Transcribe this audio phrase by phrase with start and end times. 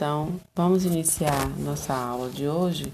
[0.00, 2.90] Então, vamos iniciar nossa aula de hoje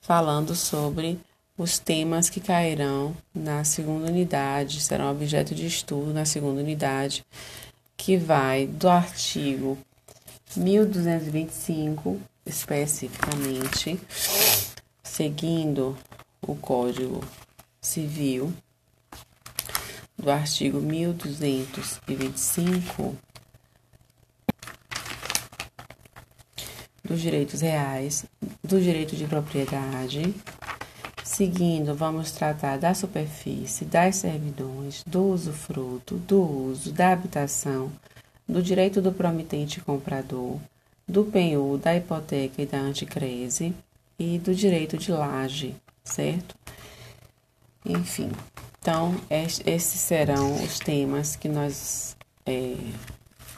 [0.00, 1.20] falando sobre
[1.56, 7.24] os temas que cairão na segunda unidade, serão objeto de estudo na segunda unidade,
[7.96, 9.78] que vai do artigo
[10.56, 14.00] 1225, especificamente,
[15.00, 15.96] seguindo
[16.44, 17.22] o Código
[17.80, 18.52] Civil,
[20.18, 23.16] do artigo 1225
[27.12, 28.24] dos direitos reais,
[28.64, 30.34] do direito de propriedade.
[31.22, 37.92] Seguindo, vamos tratar da superfície, das servidões, do usufruto, do uso, da habitação,
[38.48, 40.58] do direito do promitente comprador,
[41.06, 43.74] do penhor, da hipoteca e da anticrese
[44.18, 46.56] e do direito de laje, certo?
[47.84, 48.30] Enfim,
[48.80, 52.16] então esses serão os temas que nós
[52.46, 52.74] é,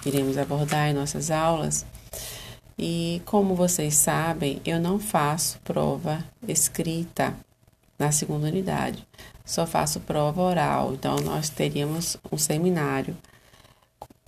[0.04, 1.86] iremos abordar em nossas aulas.
[2.78, 7.34] E como vocês sabem, eu não faço prova escrita
[7.98, 9.06] na segunda unidade,
[9.44, 10.92] só faço prova oral.
[10.94, 13.16] Então, nós teríamos um seminário.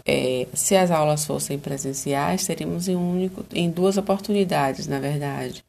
[0.04, 5.64] É, se as aulas fossem presenciais, teríamos em, único, em duas oportunidades, na verdade.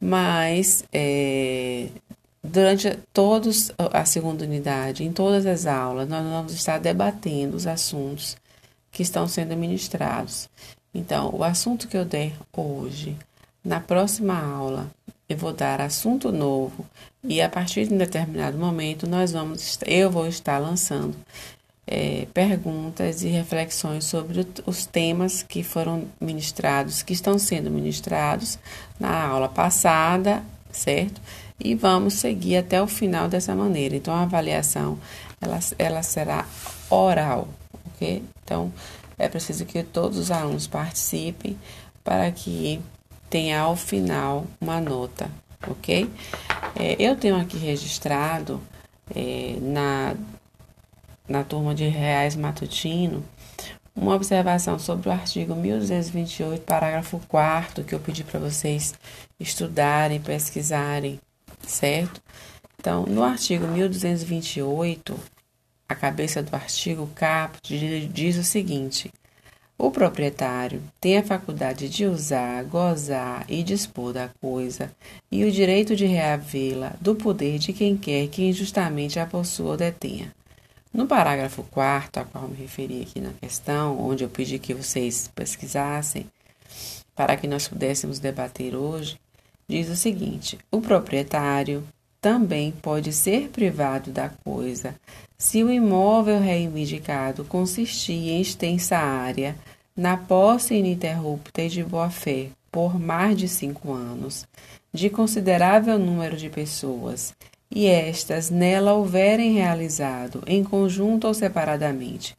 [0.00, 1.88] Mas é,
[2.42, 8.36] durante todos a segunda unidade, em todas as aulas, nós vamos estar debatendo os assuntos
[8.92, 10.48] que estão sendo ministrados.
[10.94, 13.16] Então, o assunto que eu der hoje,
[13.64, 14.90] na próxima aula,
[15.28, 16.86] eu vou dar assunto novo
[17.22, 21.16] e a partir de um determinado momento nós vamos, eu vou estar lançando
[21.86, 28.58] é, perguntas e reflexões sobre os temas que foram ministrados, que estão sendo ministrados
[28.98, 31.20] na aula passada, certo?
[31.58, 33.96] E vamos seguir até o final dessa maneira.
[33.96, 34.98] Então, a avaliação
[35.40, 36.46] ela, ela será
[36.90, 37.48] oral,
[37.86, 38.22] ok?
[38.42, 38.72] Então,
[39.18, 41.58] é preciso que todos os alunos participem
[42.02, 42.80] para que
[43.30, 45.30] tenha ao final uma nota,
[45.66, 46.10] ok?
[46.78, 48.60] É, eu tenho aqui registrado
[49.14, 50.14] é, na,
[51.28, 53.24] na turma de reais matutino
[53.94, 58.94] uma observação sobre o artigo 1228, parágrafo 4 que eu pedi para vocês
[59.38, 61.20] estudarem, pesquisarem,
[61.66, 62.20] certo?
[62.78, 65.18] Então, no artigo 1228,
[65.88, 69.12] a cabeça do artigo caput diz o seguinte:
[69.76, 74.90] o proprietário tem a faculdade de usar, gozar e dispor da coisa
[75.30, 79.76] e o direito de reavê-la do poder de quem quer que injustamente a possua ou
[79.76, 80.32] detenha.
[80.92, 85.28] No parágrafo 4 a qual me referi aqui na questão, onde eu pedi que vocês
[85.34, 86.30] pesquisassem,
[87.16, 89.18] para que nós pudéssemos debater hoje,
[89.68, 91.84] diz o seguinte: o proprietário
[92.24, 94.94] também pode ser privado da coisa
[95.36, 99.54] se o imóvel reivindicado consistir em extensa área,
[99.94, 104.46] na posse ininterrupta e de boa-fé por mais de cinco anos,
[104.90, 107.34] de considerável número de pessoas,
[107.70, 112.34] e estas nela houverem realizado, em conjunto ou separadamente,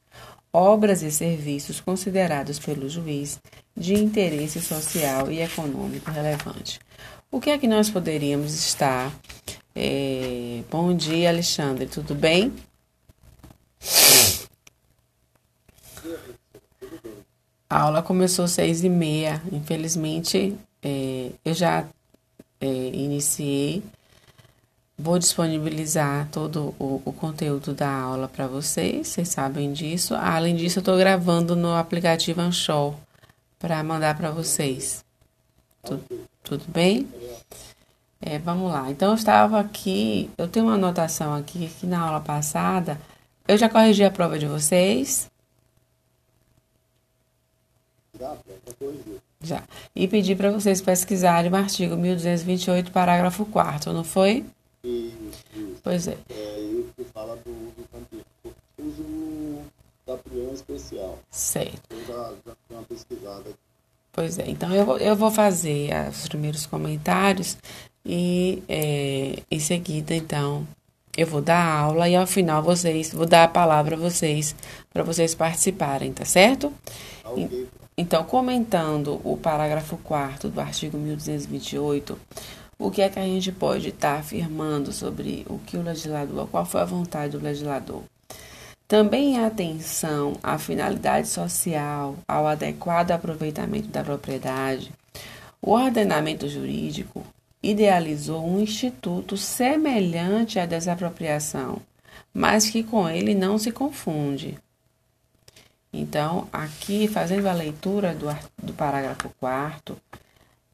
[0.51, 3.38] obras e serviços considerados pelo juiz
[3.78, 6.79] de interesse social e econômico relevante.
[7.31, 9.12] O que é que nós poderíamos estar
[9.75, 12.53] é, bom dia, Alexandre, tudo bem?
[17.69, 19.41] A aula começou às seis e meia.
[19.52, 21.86] Infelizmente, é, eu já
[22.62, 23.84] é, iniciei.
[24.97, 30.16] Vou disponibilizar todo o, o conteúdo da aula para vocês, vocês sabem disso.
[30.16, 32.96] Além disso, eu estou gravando no aplicativo Anchor
[33.59, 35.03] para mandar para vocês.
[35.84, 36.03] Tudo,
[36.44, 37.09] tudo bem?
[38.22, 38.90] É, vamos lá.
[38.90, 43.00] Então, eu estava aqui, eu tenho uma anotação aqui, que na aula passada,
[43.48, 45.30] eu já corrigi a prova de vocês.
[48.20, 48.36] Já,
[49.42, 49.64] já.
[49.96, 54.46] E pedi para vocês pesquisarem o artigo 1228, parágrafo 4 não foi?
[54.84, 55.80] Isso, isso.
[55.84, 56.18] Pois é.
[56.30, 59.62] É isso que fala do, do uso
[60.06, 61.20] da prião especial.
[61.30, 61.81] Certo.
[61.92, 63.52] Eu já, já uma pesquisada.
[64.12, 67.57] Pois é, então eu vou, eu vou fazer os primeiros comentários
[68.06, 70.68] e é, em seguida, então,
[71.18, 74.56] eu vou dar aula e ao final vocês, vou dar a palavra a vocês
[74.94, 76.72] para vocês participarem, tá certo?
[77.24, 77.68] Okay.
[77.98, 82.19] Então, comentando o parágrafo 4 do artigo 1228,
[82.78, 86.48] o que é que a gente pode estar tá afirmando sobre o que o legislador,
[86.48, 88.04] qual foi a vontade do legislador?
[88.88, 94.92] Também atenção à finalidade social, ao adequado aproveitamento da propriedade,
[95.62, 97.25] o ordenamento jurídico
[97.69, 101.81] idealizou um instituto semelhante à desapropriação,
[102.33, 104.57] mas que com ele não se confunde.
[105.91, 108.27] Então, aqui, fazendo a leitura do,
[108.62, 109.97] do parágrafo 4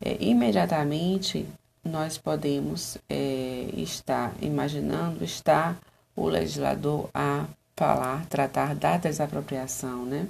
[0.04, 1.48] é, imediatamente
[1.84, 5.76] nós podemos é, estar imaginando, está
[6.16, 7.46] o legislador a
[7.76, 10.28] falar, tratar da desapropriação, né?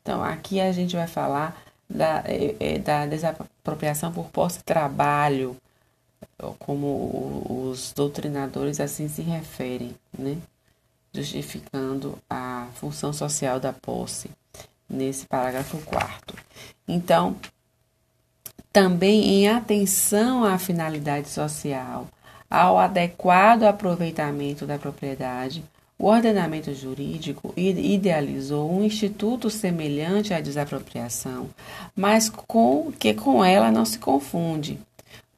[0.00, 5.56] Então, aqui a gente vai falar da, é, é da desapropriação por posse de trabalho,
[6.58, 10.36] como os doutrinadores assim se referem, né?
[11.14, 14.30] Justificando a função social da posse
[14.88, 16.36] nesse parágrafo 4
[16.86, 17.36] Então,
[18.72, 22.08] também em atenção à finalidade social,
[22.48, 25.64] ao adequado aproveitamento da propriedade,
[25.98, 31.48] o ordenamento jurídico idealizou um instituto semelhante à desapropriação,
[31.94, 34.80] mas com que com ela não se confunde,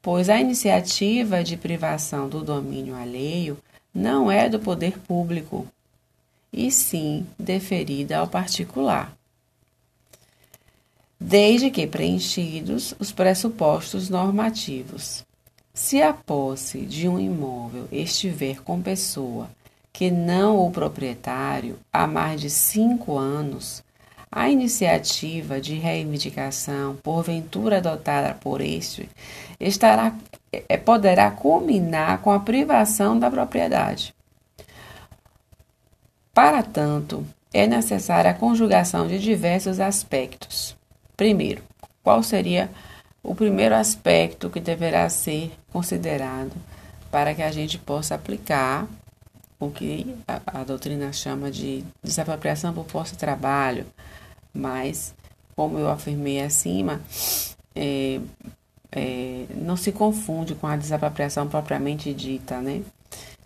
[0.04, 3.58] pois a iniciativa de privação do domínio alheio
[3.92, 5.66] não é do poder público,
[6.52, 9.12] e sim deferida ao particular
[11.26, 15.24] desde que preenchidos os pressupostos normativos.
[15.72, 19.48] Se a posse de um imóvel estiver com pessoa
[19.90, 23.82] que não o proprietário há mais de cinco anos,
[24.30, 29.08] a iniciativa de reivindicação, porventura adotada por este,
[29.68, 30.12] estará,
[30.52, 34.14] é, poderá culminar com a privação da propriedade.
[36.32, 40.76] Para tanto, é necessária a conjugação de diversos aspectos.
[41.16, 41.62] Primeiro,
[42.02, 42.68] qual seria
[43.22, 46.52] o primeiro aspecto que deverá ser considerado
[47.10, 48.86] para que a gente possa aplicar
[49.58, 53.86] o que a, a doutrina chama de desapropriação por posse de trabalho,
[54.52, 55.14] mas,
[55.56, 57.00] como eu afirmei acima,
[57.74, 58.20] é,
[58.94, 62.82] é, não se confunde com a desapropriação propriamente dita, né?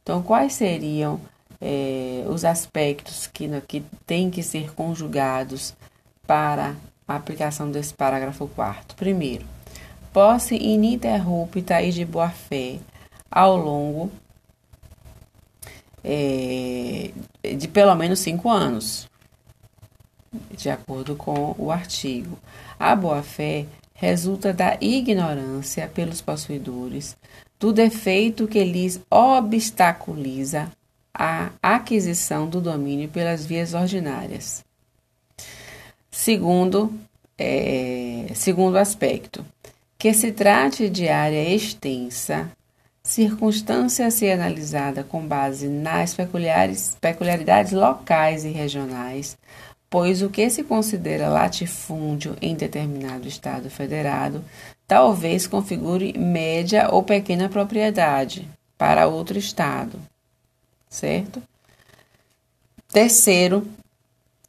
[0.02, 1.20] Então, quais seriam
[1.60, 5.74] é, os aspectos que, que têm que ser conjugados
[6.26, 9.46] para a aplicação desse parágrafo 4 Primeiro,
[10.12, 12.78] posse ininterrupta e de boa-fé
[13.30, 14.10] ao longo
[16.04, 17.10] é,
[17.56, 19.08] de pelo menos cinco anos,
[20.50, 22.38] de acordo com o artigo.
[22.78, 23.66] A boa-fé
[24.00, 27.16] resulta da ignorância pelos possuidores
[27.58, 30.70] do defeito que lhes obstaculiza
[31.12, 34.64] a aquisição do domínio pelas vias ordinárias.
[36.12, 36.92] Segundo,
[37.36, 39.44] é, segundo aspecto,
[39.98, 42.48] que se trate de área extensa,
[43.02, 49.36] circunstância a ser analisada com base nas peculiares, peculiaridades locais e regionais,
[49.90, 54.44] pois o que se considera latifúndio em determinado Estado federado
[54.86, 60.00] talvez configure média ou pequena propriedade para outro Estado,
[60.88, 61.42] certo?
[62.90, 63.66] Terceiro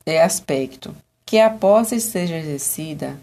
[0.06, 0.96] é aspecto
[1.26, 3.20] que a posse seja exercida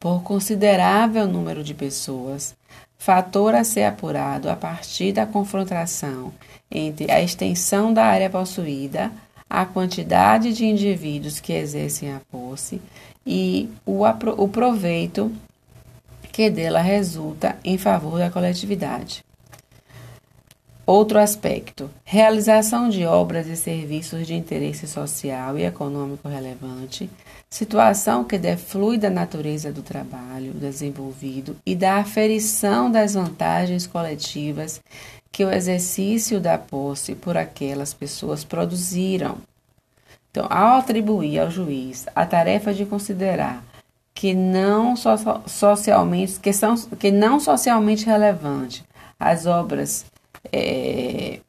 [0.00, 2.56] por considerável número de pessoas,
[2.98, 6.32] fator a ser apurado a partir da confrontação
[6.70, 9.12] entre a extensão da área possuída,
[9.50, 12.80] a quantidade de indivíduos que exercem a posse
[13.26, 15.32] e o, o proveito
[16.32, 19.24] que dela resulta em favor da coletividade.
[20.86, 27.10] Outro aspecto: realização de obras e serviços de interesse social e econômico relevante,
[27.48, 34.80] situação que deflui da natureza do trabalho desenvolvido e da aferição das vantagens coletivas
[35.32, 39.38] que o exercício da posse por aquelas pessoas produziram.
[40.30, 43.64] Então, ao atribuir ao juiz a tarefa de considerar
[44.14, 45.10] que não so
[45.46, 48.84] socialmente que são que não socialmente relevante
[49.18, 50.04] as obras
[50.52, 51.40] é,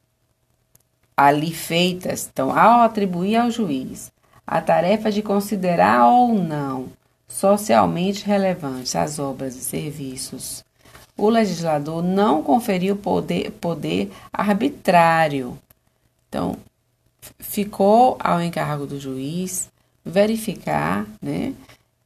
[1.16, 4.12] ali feitas, então, ao atribuir ao juiz
[4.46, 6.88] a tarefa de considerar ou não
[7.28, 10.66] socialmente relevantes as obras e serviços,
[11.18, 15.58] o legislador não conferiu poder, poder arbitrário.
[16.28, 16.58] Então,
[17.40, 19.70] ficou ao encargo do juiz
[20.04, 21.54] verificar né,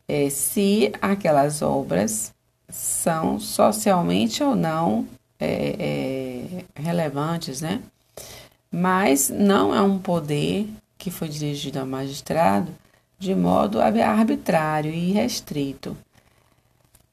[0.07, 2.33] é, se aquelas obras
[2.69, 5.07] são socialmente ou não
[5.39, 7.81] é, é, relevantes, né?
[8.71, 12.71] Mas não é um poder que foi dirigido ao magistrado
[13.17, 15.95] de modo arbitrário e restrito.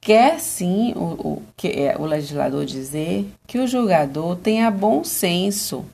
[0.05, 5.85] Quer sim o, o, que, é, o legislador dizer que o julgador tenha bom senso,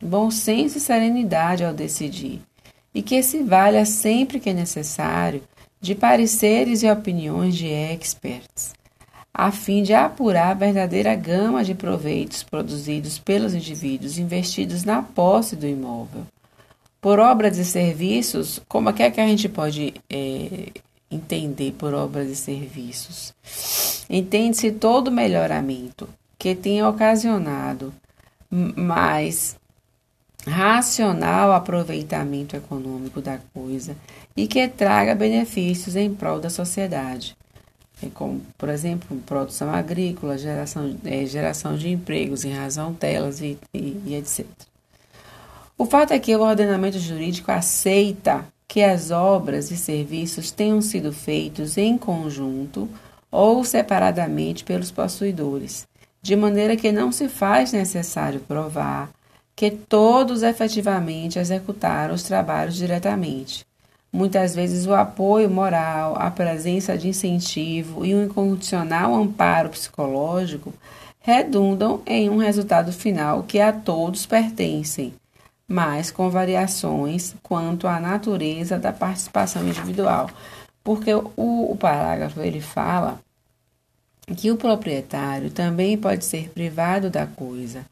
[0.00, 2.40] bom senso e serenidade ao decidir,
[2.94, 5.42] e que se valha sempre que é necessário
[5.80, 8.72] de pareceres e opiniões de experts,
[9.34, 15.56] a fim de apurar a verdadeira gama de proveitos produzidos pelos indivíduos investidos na posse
[15.56, 16.24] do imóvel,
[17.00, 20.68] Por obras e serviços, como é que a gente pode é,
[21.10, 23.34] entender por obras e serviços?
[24.08, 27.92] Entende-se todo melhoramento que tenha ocasionado
[28.50, 29.56] mais
[30.46, 33.96] racional aproveitamento econômico da coisa
[34.36, 37.36] e que traga benefícios em prol da sociedade,
[38.02, 43.58] é como, por exemplo, produção agrícola, geração, é, geração de empregos em razão delas e,
[43.74, 44.46] e, e etc.
[45.76, 51.12] O fato é que o ordenamento jurídico aceita que as obras e serviços tenham sido
[51.12, 52.88] feitos em conjunto
[53.28, 55.88] ou separadamente pelos possuidores,
[56.22, 59.10] de maneira que não se faz necessário provar
[59.56, 63.66] que todos efetivamente executaram os trabalhos diretamente.
[64.12, 70.72] Muitas vezes o apoio moral, a presença de incentivo e um incondicional amparo psicológico
[71.18, 75.12] redundam em um resultado final que a todos pertencem,
[75.70, 80.28] mas com variações quanto à natureza da participação individual.
[80.82, 83.20] Porque o, o parágrafo ele fala
[84.36, 87.86] que o proprietário também pode ser privado da coisa.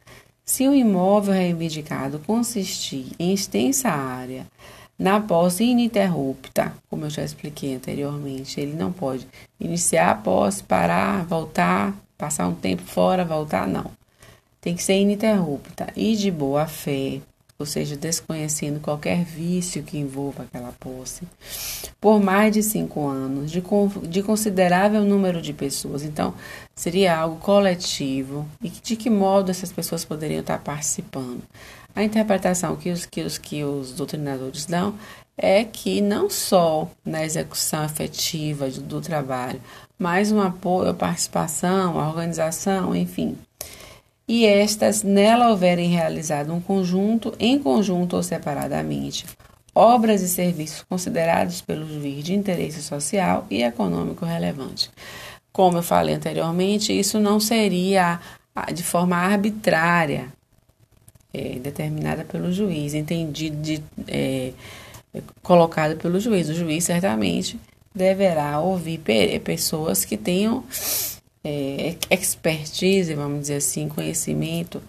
[0.44, 4.44] Se o imóvel reivindicado consistir em extensa área
[4.98, 9.24] na posse ininterrupta, como eu já expliquei anteriormente, ele não pode
[9.60, 13.88] iniciar a posse, parar, voltar, passar um tempo fora, voltar, não.
[14.60, 17.20] Tem que ser ininterrupta e de boa fé,
[17.58, 21.24] ou seja, desconhecendo qualquer vício que envolva aquela posse,
[22.00, 23.60] por mais de cinco anos, de,
[24.08, 26.04] de considerável número de pessoas.
[26.04, 26.32] Então,
[26.72, 31.42] seria algo coletivo e de que modo essas pessoas poderiam estar participando.
[31.96, 34.94] A interpretação que os, que os, que os doutrinadores dão
[35.36, 39.60] é que não só na execução efetiva do, do trabalho,
[39.98, 43.36] mas um apoio, a participação, a organização, enfim,
[44.28, 49.24] e estas nela houverem realizado um conjunto, em conjunto ou separadamente,
[49.74, 54.90] obras e serviços considerados pelo juiz de interesse social e econômico relevante.
[55.50, 58.20] Como eu falei anteriormente, isso não seria
[58.74, 60.26] de forma arbitrária
[61.32, 64.52] é, determinada pelo juiz, entendido, de, é,
[65.42, 66.48] colocado pelo juiz.
[66.48, 67.58] O juiz certamente
[67.94, 69.00] deverá ouvir
[69.42, 70.64] pessoas que tenham
[71.48, 74.82] é, expertise, vamos dizer assim, conhecimento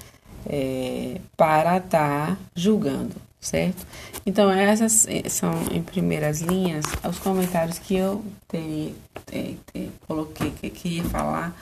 [0.45, 3.87] é, para estar tá julgando, certo?
[4.25, 8.93] Então, essas são, em primeiras linhas, os comentários que eu teria,
[9.31, 11.55] é, é, coloquei, que queria falar,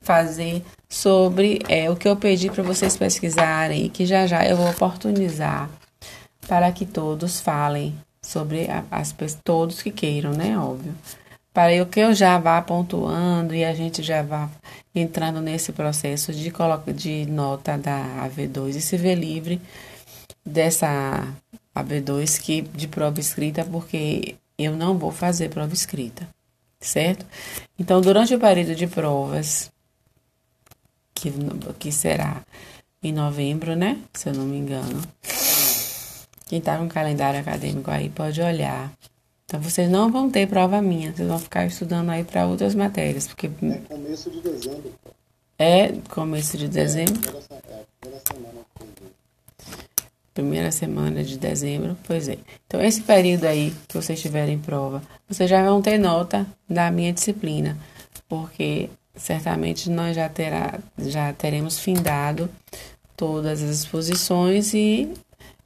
[0.00, 4.56] fazer sobre é, o que eu pedi para vocês pesquisarem e que já já eu
[4.56, 5.68] vou oportunizar
[6.46, 10.56] para que todos falem sobre as todos que queiram, né?
[10.58, 10.94] Óbvio
[11.54, 14.50] para que eu já vá pontuando e a gente já vá
[14.92, 16.52] entrando nesse processo de,
[16.94, 19.62] de nota da AV2 e se ver livre
[20.44, 21.32] dessa
[21.74, 26.28] AV2 que, de prova escrita, porque eu não vou fazer prova escrita,
[26.80, 27.24] certo?
[27.78, 29.70] Então, durante o período de provas,
[31.14, 31.32] que,
[31.78, 32.42] que será
[33.00, 33.98] em novembro, né?
[34.12, 35.00] Se eu não me engano.
[36.46, 38.92] Quem está com calendário acadêmico aí pode olhar
[39.44, 43.26] então vocês não vão ter prova minha, vocês vão ficar estudando aí para outras matérias,
[43.26, 44.92] porque é começo de dezembro.
[45.58, 47.20] É começo de dezembro.
[47.28, 48.60] É, primeira, semana.
[50.32, 52.38] Primeira semana de dezembro, pois é.
[52.66, 57.12] Então esse período aí que vocês tiverem prova, vocês já vão ter nota da minha
[57.12, 57.78] disciplina,
[58.28, 62.50] porque certamente nós já terá, já teremos findado
[63.16, 65.12] todas as exposições e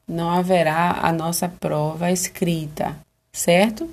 [0.07, 2.97] não haverá a nossa prova escrita,
[3.33, 3.89] certo?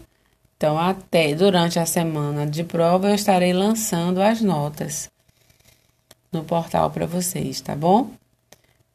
[0.58, 5.10] Então, até durante a semana de prova, eu estarei lançando as notas
[6.32, 8.12] no portal para vocês, tá bom?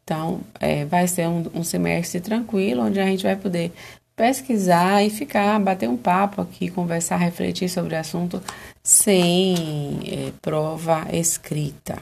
[0.04, 3.72] Então, é, vai ser um, um, semestre tranquilo, onde a gente vai poder
[4.16, 8.42] pesquisar e ficar, bater um papo aqui, conversar, refletir sobre o assunto
[8.82, 11.98] sem é, prova escrita,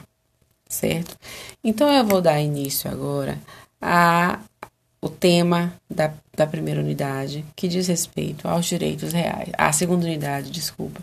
[0.67, 1.17] certo?
[1.63, 3.37] Então, eu vou dar início agora
[3.81, 4.39] a
[5.01, 9.49] o tema da, da primeira unidade, que diz respeito aos direitos reais.
[9.57, 11.01] A segunda unidade, desculpa,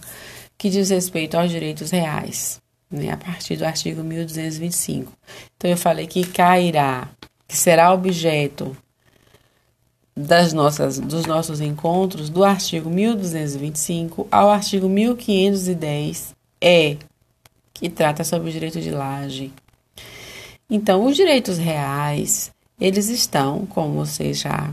[0.59, 2.61] que diz respeito aos direitos reais,
[2.91, 5.13] né, a partir do artigo 1225.
[5.57, 7.09] Então, eu falei que cairá,
[7.49, 8.77] que será objeto
[10.15, 16.97] das nossas, dos nossos encontros, do artigo 1225 ao artigo 1510, é
[17.73, 19.53] que trata sobre o direito de laje.
[20.69, 24.73] Então, os direitos reais eles estão, como vocês já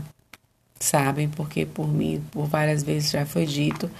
[0.78, 3.90] sabem, porque por mim, por várias vezes já foi dito,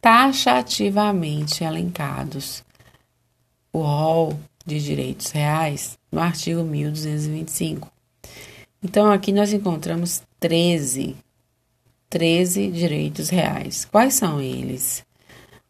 [0.00, 2.64] taxativamente elencados.
[3.72, 7.90] O rol de direitos reais no artigo 1225.
[8.82, 11.16] Então, aqui nós encontramos 13
[12.08, 13.84] 13 direitos reais.
[13.84, 15.04] Quais são eles?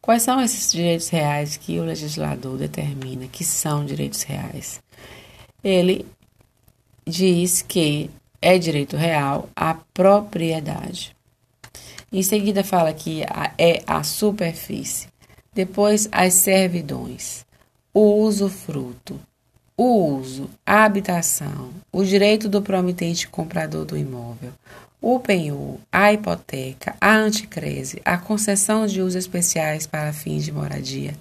[0.00, 4.80] Quais são esses direitos reais que o legislador determina que são direitos reais?
[5.64, 6.06] Ele
[7.06, 8.10] diz que
[8.42, 11.14] é direito real a propriedade.
[12.12, 13.22] Em seguida, fala que
[13.58, 15.08] é a superfície.
[15.52, 17.44] Depois, as servidões,
[17.92, 19.18] o usufruto,
[19.76, 24.52] o uso, a habitação, o direito do promitente comprador do imóvel,
[25.00, 31.14] o penhor, a hipoteca, a anticrese, a concessão de usos especiais para fins de moradia,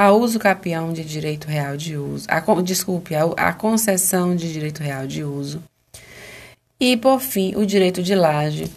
[0.00, 4.82] a uso capião de direito real de uso, a, desculpe, a, a concessão de direito
[4.82, 5.62] real de uso,
[6.80, 8.72] e, por fim, o direito de laje,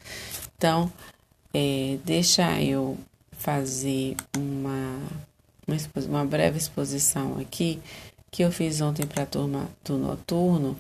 [0.54, 0.92] Então,
[1.54, 2.98] é, deixa eu
[3.32, 4.98] fazer uma,
[5.66, 7.80] uma, uma breve exposição aqui
[8.30, 10.76] que eu fiz ontem para a turma do noturno.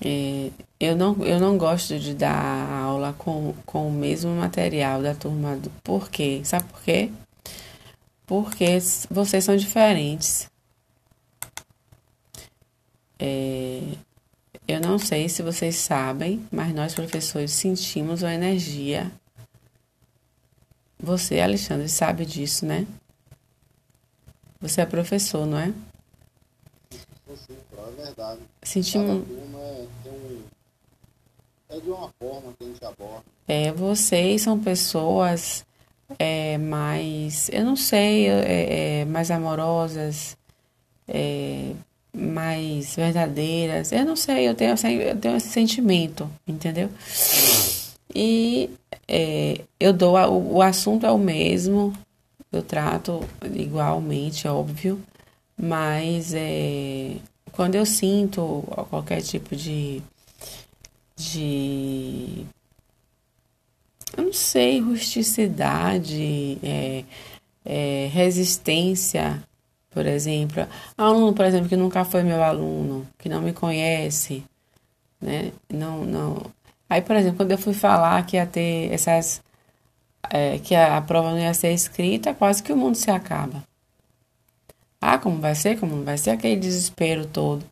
[0.00, 0.50] É,
[0.80, 5.56] eu, não, eu não gosto de dar aula com, com o mesmo material da turma
[5.56, 5.70] do.
[5.82, 6.40] Por quê?
[6.44, 7.10] Sabe por quê?
[8.26, 8.78] Porque
[9.10, 10.50] vocês são diferentes.
[13.18, 13.82] É,
[14.68, 19.10] eu não sei se vocês sabem, mas nós professores sentimos uma energia.
[20.98, 22.86] Você, Alexandre, sabe disso, né?
[24.60, 25.72] Você é professor, não é?
[27.36, 28.40] Sim, é verdade.
[28.62, 29.10] Sentimos.
[29.10, 30.42] É, um,
[31.68, 33.24] é de uma forma que a gente aborda.
[33.48, 35.64] É, vocês são pessoas
[36.18, 40.36] é, mais, eu não sei, é, é, mais amorosas,
[41.08, 41.72] é,
[42.14, 43.92] mais verdadeiras.
[43.92, 46.88] Eu não sei, eu tenho, eu tenho esse sentimento, entendeu?
[48.14, 48.70] E
[49.06, 51.92] é, eu dou, o, o assunto é o mesmo,
[52.52, 53.22] eu trato
[53.54, 55.00] igualmente, óbvio,
[55.60, 57.16] mas é,
[57.52, 60.02] quando eu sinto qualquer tipo de,
[61.16, 62.46] de
[64.16, 67.04] eu não sei, rusticidade, é,
[67.64, 69.42] é, resistência,
[69.90, 70.66] por exemplo.
[70.96, 74.44] Aluno, por exemplo, que nunca foi meu aluno, que não me conhece,
[75.20, 75.52] né?
[75.72, 76.42] Não, não.
[76.88, 79.42] Aí, por exemplo, quando eu fui falar que ia ter essas.
[80.30, 83.62] É, que a, a prova não ia ser escrita, quase que o mundo se acaba.
[85.00, 85.78] Ah, como vai ser?
[85.78, 86.30] Como não vai ser?
[86.30, 87.64] Aquele desespero todo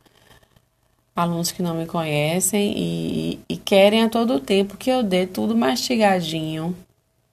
[1.15, 5.57] alunos que não me conhecem e, e querem a todo tempo que eu dê tudo
[5.57, 6.77] mastigadinho,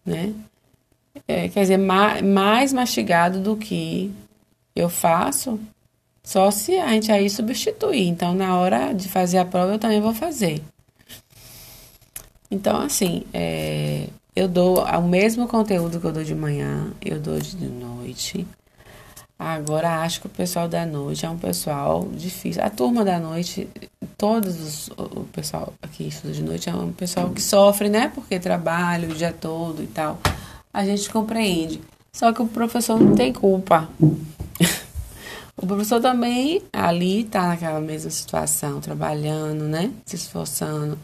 [0.06, 0.34] né?
[1.27, 4.12] É, quer dizer, ma mais mastigado do que
[4.75, 5.60] eu faço,
[6.23, 8.08] só se a gente aí substituir.
[8.08, 10.62] Então, na hora de fazer a prova, eu também vou fazer.
[12.49, 17.39] Então, assim, é, eu dou o mesmo conteúdo que eu dou de manhã, eu dou
[17.39, 18.45] de noite.
[19.43, 22.63] Agora acho que o pessoal da noite é um pessoal difícil.
[22.63, 23.67] A turma da noite,
[24.15, 28.12] todos os, o pessoal aqui estuda de noite é um pessoal que sofre, né?
[28.13, 30.19] Porque trabalha o dia todo e tal.
[30.71, 31.82] A gente compreende.
[32.13, 33.89] Só que o professor não tem culpa.
[35.58, 39.91] o professor também ali tá naquela mesma situação, trabalhando, né?
[40.06, 40.99] Se esforçando.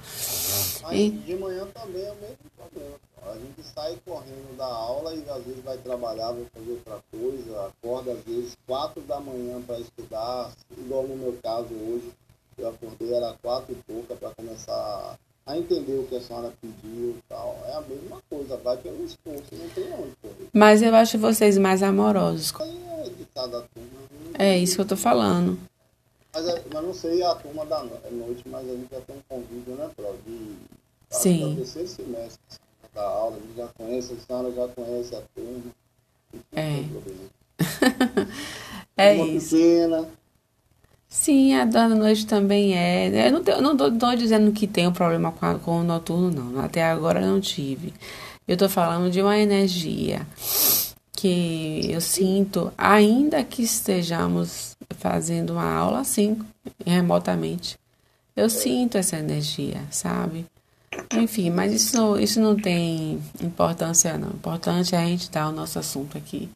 [0.83, 1.09] Mas e...
[1.09, 3.06] de manhã também é o mesmo problema.
[3.25, 7.67] A gente sai correndo da aula e às vezes vai trabalhar, vai fazer outra coisa,
[7.67, 12.11] acorda às vezes quatro da manhã para estudar, igual no meu caso hoje,
[12.57, 17.11] eu acordei, era quatro e pouca para começar a entender o que a senhora pediu
[17.11, 17.57] e tal.
[17.67, 20.49] É a mesma coisa, vai pelo esforço, não tem onde correr.
[20.53, 22.53] Mas eu acho vocês mais amorosos.
[22.59, 23.89] É de cada turma.
[24.37, 25.57] É isso que eu tô falando.
[26.33, 29.21] Mas, é, mas não sei a turma da noite, mas a gente já tem um
[29.27, 30.15] convívio, né, Pro?
[30.25, 30.55] De,
[31.09, 31.55] Sim.
[31.55, 32.66] terceiro semestre
[32.97, 35.71] da aula, gente já conhece, a senhora já conhece a turma.
[36.51, 36.83] É.
[38.97, 39.55] é Uma isso.
[39.55, 40.09] Pequena.
[41.07, 43.27] Sim, a da noite também é.
[43.27, 45.83] Eu não, estou não tô, tô, dizendo que tem um problema com, a, com o
[45.83, 46.59] noturno, não.
[46.59, 47.93] Até agora não tive.
[48.47, 50.25] Eu estou falando de uma energia
[51.11, 56.39] que eu sinto, ainda que estejamos fazendo uma aula assim,
[56.85, 57.77] remotamente.
[58.35, 60.45] Eu sinto essa energia, sabe?
[61.13, 64.29] Enfim, mas isso, isso não tem importância, não.
[64.29, 66.49] O importante é a gente dar o nosso assunto aqui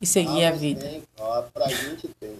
[0.00, 0.80] e seguir ah, a vida.
[0.80, 2.36] Tem, ó, pra gente tem.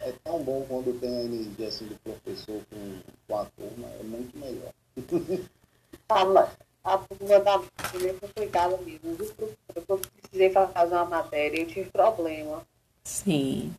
[0.00, 4.02] É tão bom quando tem a energia assim do professor com, com a turma, é
[4.02, 4.72] muito melhor.
[6.08, 9.16] a, a turma da minha foi complicada mesmo,
[9.74, 12.62] Eu precisei fazer uma matéria, eu tive problema.
[13.04, 13.74] Sim.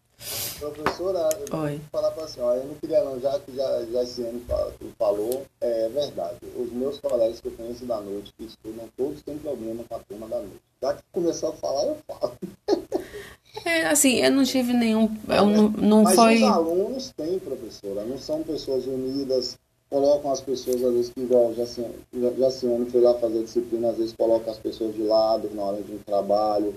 [0.59, 1.71] Professora, eu Oi.
[1.77, 4.41] vou falar para a senhora, eu não queria não, já que já, já esse ano
[4.97, 6.37] falou, é verdade.
[6.55, 9.99] Os meus colegas que eu conheço da noite, que estudam, todos têm problema com a
[9.99, 10.61] turma da noite.
[10.81, 12.37] Já que começou a falar, eu falo.
[13.65, 15.09] É, assim, eu não tive nenhum.
[15.27, 16.37] Eu não, não Mas foi.
[16.37, 19.57] os alunos têm, professora, não são pessoas unidas,
[19.89, 21.85] colocam as pessoas, às vezes, que igual já se
[22.39, 25.81] já se foi lá fazer disciplina, às vezes coloca as pessoas de lado na hora
[25.81, 26.73] de um trabalho.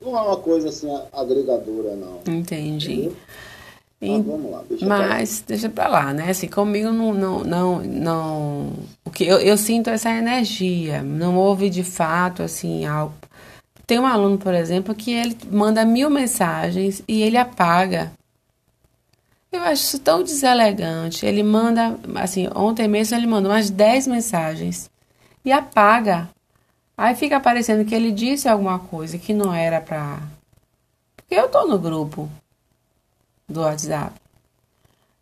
[0.00, 2.20] Não é uma coisa assim agregadora, não.
[2.26, 2.92] Entendi.
[2.92, 3.16] Entendeu?
[4.00, 5.08] Mas vamos lá, deixa pra lá.
[5.08, 6.30] Mas deixa pra lá, né?
[6.30, 7.12] Assim, comigo não.
[7.12, 8.72] não, não, não
[9.04, 11.02] o que eu, eu sinto essa energia.
[11.02, 13.12] Não houve de fato, assim, algo.
[13.86, 18.12] Tem um aluno, por exemplo, que ele manda mil mensagens e ele apaga.
[19.52, 21.26] Eu acho isso tão deselegante.
[21.26, 24.88] Ele manda, assim, ontem mesmo ele mandou umas 10 mensagens
[25.44, 26.30] e apaga.
[27.00, 30.18] Aí fica parecendo que ele disse alguma coisa que não era pra.
[31.16, 32.28] Porque eu tô no grupo
[33.48, 34.12] do WhatsApp.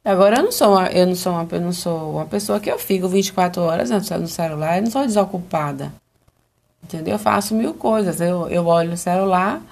[0.04, 2.68] Agora eu não sou uma, eu não sou uma, eu não sou uma pessoa que
[2.68, 5.92] eu fico 24 horas no celular, eu não sou desocupada.
[6.82, 7.14] Entendeu?
[7.14, 8.20] Eu faço mil coisas.
[8.20, 9.62] Eu, eu olho o celular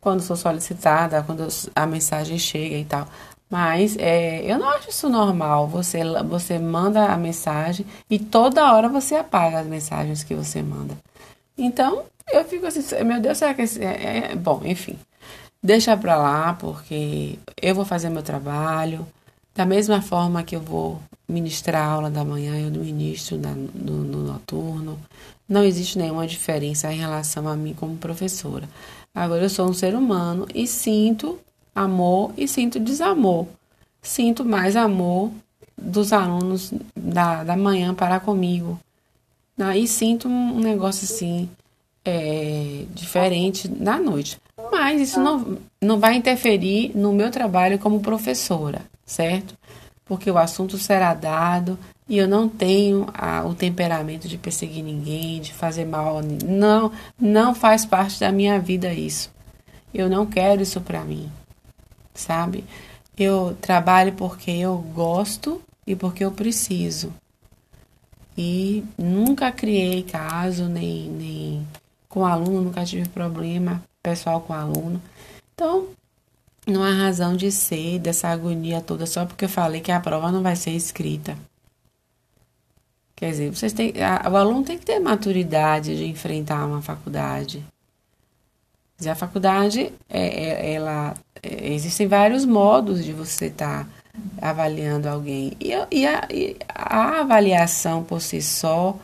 [0.00, 3.08] quando sou solicitada, quando a mensagem chega e tal.
[3.50, 5.66] Mas é, eu não acho isso normal.
[5.66, 10.96] Você, você manda a mensagem e toda hora você apaga as mensagens que você manda.
[11.58, 14.96] Então, eu fico assim, meu Deus, será que esse, é, é bom, enfim.
[15.62, 19.04] Deixa pra lá, porque eu vou fazer meu trabalho.
[19.54, 24.04] Da mesma forma que eu vou ministrar a aula da manhã, eu ministro na, no,
[24.04, 24.98] no noturno.
[25.48, 28.68] Não existe nenhuma diferença em relação a mim como professora.
[29.12, 31.38] Agora, eu sou um ser humano e sinto
[31.74, 33.46] amor e sinto desamor.
[34.00, 35.32] Sinto mais amor
[35.76, 38.78] dos alunos da, da manhã para comigo.
[39.58, 41.48] Aí sinto um negócio assim,
[42.04, 44.38] é, diferente na noite.
[44.70, 49.54] Mas isso não, não vai interferir no meu trabalho como professora, certo?
[50.04, 55.40] Porque o assunto será dado e eu não tenho a, o temperamento de perseguir ninguém,
[55.40, 56.20] de fazer mal.
[56.44, 56.90] Não,
[57.20, 59.30] não faz parte da minha vida isso.
[59.92, 61.30] Eu não quero isso para mim,
[62.14, 62.64] sabe?
[63.16, 67.12] Eu trabalho porque eu gosto e porque eu preciso.
[68.40, 71.66] E nunca criei caso, nem, nem
[72.08, 75.02] com aluno, nunca tive problema pessoal com aluno.
[75.52, 75.88] Então,
[76.64, 80.30] não há razão de ser dessa agonia toda só porque eu falei que a prova
[80.30, 81.36] não vai ser escrita.
[83.16, 87.64] Quer dizer, vocês têm, a, o aluno tem que ter maturidade de enfrentar uma faculdade.
[89.04, 93.90] a faculdade, é, é, ela, é, existem vários modos de você estar tá
[94.40, 95.52] avaliando alguém.
[95.60, 98.96] E, e, a, e a avaliação por si só,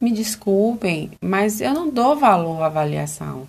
[0.00, 3.46] me desculpem, mas eu não dou valor à avaliação.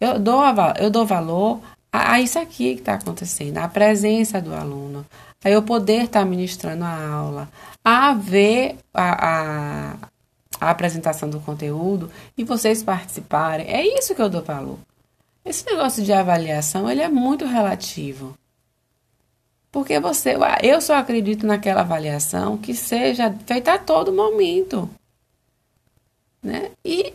[0.00, 0.42] Eu dou,
[0.78, 1.60] eu dou valor
[1.92, 5.06] a, a isso aqui que está acontecendo, a presença do aluno,
[5.44, 7.48] a eu poder estar tá ministrando a aula,
[7.84, 9.96] a ver a, a,
[10.60, 13.66] a apresentação do conteúdo e vocês participarem.
[13.68, 14.78] É isso que eu dou valor.
[15.44, 18.34] Esse negócio de avaliação, ele é muito relativo.
[19.74, 24.88] Porque você, eu só acredito naquela avaliação que seja feita a todo momento.
[26.40, 26.70] Né?
[26.84, 27.12] E,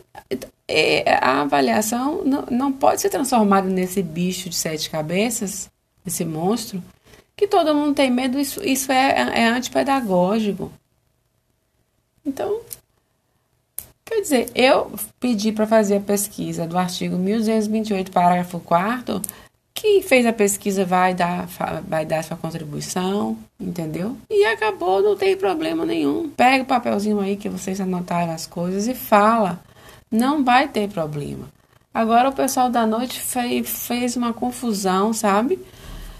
[0.68, 5.70] e a avaliação não, não pode ser transformada nesse bicho de sete cabeças,
[6.04, 6.82] esse monstro,
[7.34, 10.70] que todo mundo tem medo, isso, isso é, é antipedagógico.
[12.26, 12.60] Então,
[14.04, 19.22] quer dizer, eu pedi para fazer a pesquisa do artigo 1228, parágrafo 4
[19.80, 21.48] quem fez a pesquisa vai dar,
[21.88, 24.14] vai dar sua contribuição, entendeu?
[24.28, 26.28] E acabou, não tem problema nenhum.
[26.28, 29.58] Pega o papelzinho aí que vocês anotaram as coisas e fala.
[30.10, 31.48] Não vai ter problema.
[31.94, 35.58] Agora o pessoal da noite fez, fez uma confusão, sabe?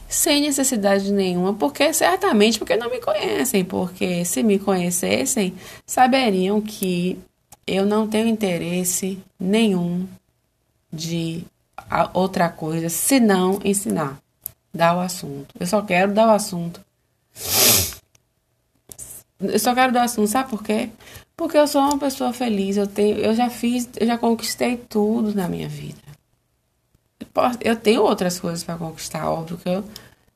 [0.09, 7.19] Sem necessidade nenhuma, porque certamente porque não me conhecem, porque se me conhecessem, saberiam que
[7.67, 10.09] eu não tenho interesse nenhum
[10.91, 11.45] de
[12.13, 14.19] outra coisa senão ensinar.
[14.73, 15.55] Dar o assunto.
[15.59, 16.81] Eu só quero dar o assunto.
[19.41, 20.91] Eu só quero dar o assunto, sabe por quê?
[21.37, 25.35] Porque eu sou uma pessoa feliz, eu tenho, eu já fiz, eu já conquistei tudo
[25.35, 25.99] na minha vida.
[27.61, 29.85] Eu tenho outras coisas para conquistar, óbvio que eu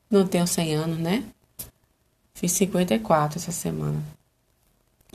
[0.09, 1.23] não tenho 100 anos, né?
[2.33, 4.01] Fiz 54 essa semana.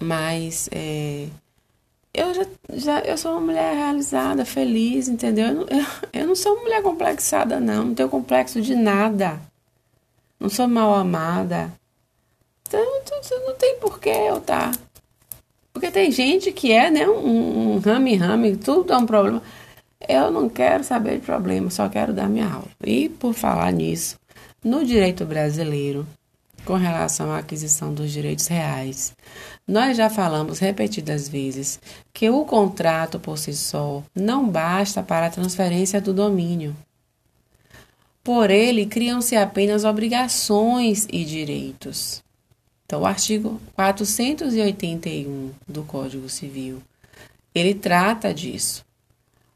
[0.00, 1.28] Mas é,
[2.12, 5.46] eu já, já eu sou uma mulher realizada, feliz, entendeu?
[5.48, 7.86] Eu não, eu, eu não sou uma mulher complexada, não.
[7.86, 9.40] Não tenho complexo de nada.
[10.38, 11.72] Não sou mal amada.
[12.66, 12.84] Então,
[13.46, 14.72] não tem porquê eu tá.
[15.72, 19.42] Porque tem gente que é, né, um, um rame-rame, tudo dá um problema.
[20.08, 22.68] Eu não quero saber de problema, só quero dar minha aula.
[22.84, 24.18] E por falar nisso,
[24.64, 26.06] no direito brasileiro,
[26.64, 29.14] com relação à aquisição dos direitos reais,
[29.66, 31.80] nós já falamos repetidas vezes
[32.12, 36.76] que o contrato por si só não basta para a transferência do domínio.
[38.22, 42.22] Por ele criam-se apenas obrigações e direitos.
[42.84, 46.82] Então, o artigo 481 do Código Civil,
[47.54, 48.84] ele trata disso.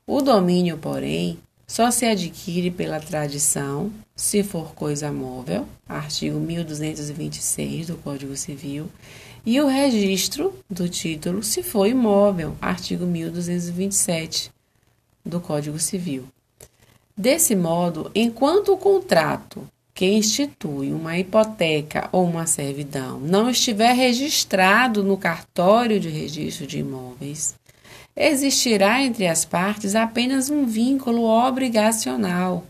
[0.07, 7.97] O domínio, porém, só se adquire pela tradição, se for coisa móvel, artigo 1226 do
[7.97, 8.89] Código Civil,
[9.47, 14.51] e o registro do título, se for imóvel, artigo 1227
[15.25, 16.25] do Código Civil.
[17.17, 25.05] Desse modo, enquanto o contrato que institui uma hipoteca ou uma servidão não estiver registrado
[25.05, 27.55] no cartório de registro de imóveis,
[28.17, 32.65] existirá entre as partes apenas um vínculo obrigacional,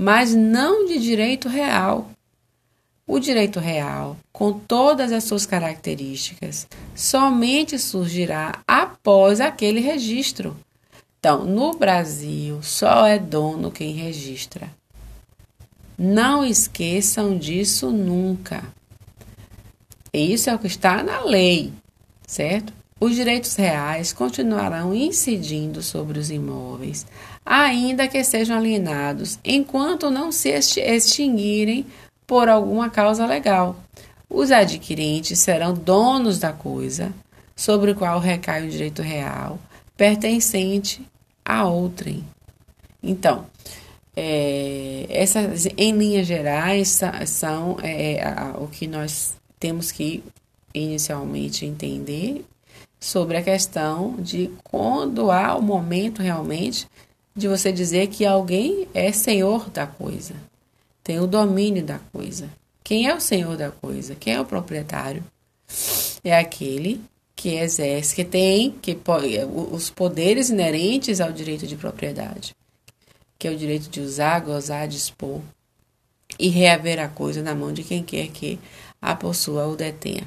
[0.00, 2.08] mas não de direito real.
[3.04, 10.56] O direito real, com todas as suas características, somente surgirá após aquele registro.
[11.18, 14.70] Então, no Brasil, só é dono quem registra.
[15.98, 18.62] Não esqueçam disso nunca.
[20.12, 21.72] Isso é o que está na lei,
[22.24, 22.72] certo?
[23.00, 27.04] Os direitos reais continuarão incidindo sobre os imóveis,
[27.48, 31.86] ainda que sejam alienados, enquanto não se extinguirem
[32.26, 33.76] por alguma causa legal.
[34.28, 37.10] Os adquirentes serão donos da coisa,
[37.56, 39.58] sobre o qual recai o direito real,
[39.96, 41.00] pertencente
[41.42, 42.22] a outrem.
[43.02, 43.46] Então,
[44.14, 50.22] é, essas, em linhas gerais, são é, a, o que nós temos que
[50.74, 52.44] inicialmente entender
[53.00, 56.86] sobre a questão de quando há o momento realmente
[57.38, 60.34] de você dizer que alguém é senhor da coisa,
[61.02, 62.50] tem o domínio da coisa.
[62.82, 64.14] Quem é o senhor da coisa?
[64.14, 65.22] Quem é o proprietário?
[66.24, 67.00] É aquele
[67.36, 68.98] que exerce, que tem que,
[69.72, 72.52] os poderes inerentes ao direito de propriedade,
[73.38, 75.40] que é o direito de usar, gozar, dispor
[76.36, 78.58] e reaver a coisa na mão de quem quer que
[79.00, 80.26] a possua ou detenha,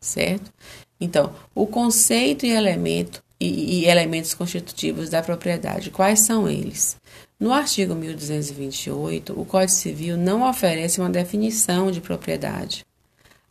[0.00, 0.52] certo?
[1.00, 6.96] Então, o conceito e elemento e, e elementos constitutivos da propriedade, quais são eles?
[7.38, 12.86] No artigo 1228, o Código Civil não oferece uma definição de propriedade.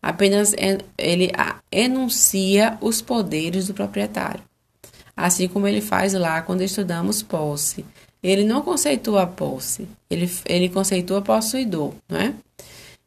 [0.02, 0.54] Apenas
[0.98, 1.32] ele
[1.72, 4.43] enuncia os poderes do proprietário.
[5.15, 7.86] Assim como ele faz lá quando estudamos posse.
[8.22, 12.34] Ele não conceitua posse, ele, ele conceitua possuidor, não é?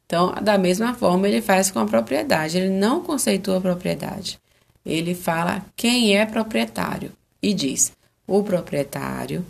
[0.04, 2.56] Então, da mesma forma, ele faz com a propriedade.
[2.56, 4.38] Ele não conceitua a propriedade.
[4.86, 7.10] Ele fala quem é proprietário
[7.42, 7.92] e diz:
[8.26, 9.44] o proprietário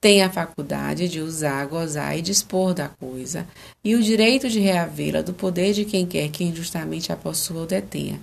[0.00, 3.46] tem a faculdade de usar, gozar e dispor da coisa,
[3.84, 7.66] e o direito de reavê-la do poder de quem quer que injustamente a possua ou
[7.66, 8.18] detenha.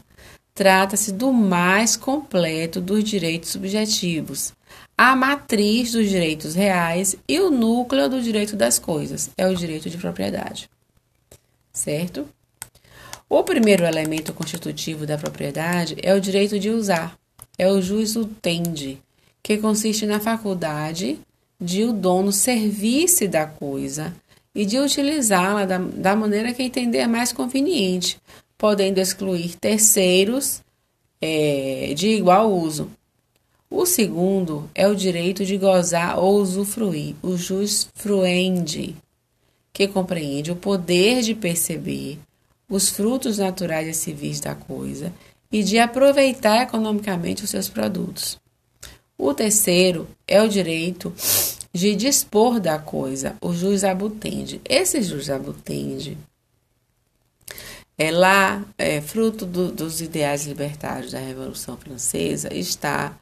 [0.53, 4.51] Trata-se do mais completo dos direitos subjetivos,
[4.97, 9.89] a matriz dos direitos reais e o núcleo do direito das coisas, é o direito
[9.89, 10.69] de propriedade
[11.79, 12.27] certo?
[13.29, 17.15] O primeiro elemento constitutivo da propriedade é o direito de usar,
[17.59, 18.99] é o juízo tende,
[19.43, 21.19] que consiste na faculdade
[21.61, 24.15] de o dono servir-se da coisa
[24.55, 28.17] e de utilizá-la da, da maneira que entender mais conveniente,
[28.57, 30.63] podendo excluir terceiros
[31.21, 32.89] é, de igual uso.
[33.69, 38.95] O segundo é o direito de gozar ou usufruir, o jus fruendi,
[39.71, 42.17] que compreende o poder de perceber
[42.69, 45.11] os frutos naturais e civis da coisa
[45.51, 48.39] e de aproveitar economicamente os seus produtos.
[49.17, 51.13] O terceiro é o direito
[51.73, 54.61] de dispor da coisa, o jus abutende.
[54.63, 56.17] Esse jus abutende
[58.01, 63.17] é lá, é, fruto do, dos ideais libertários da Revolução Francesa, está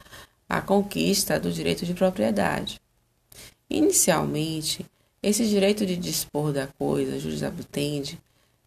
[0.48, 2.80] a conquista do direito de propriedade.
[3.68, 4.86] Inicialmente,
[5.20, 8.20] esse direito de dispor da coisa, juris abutende,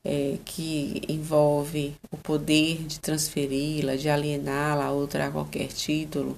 [0.04, 6.38] é, que envolve o poder de transferi-la, de aliená-la a outra a qualquer título,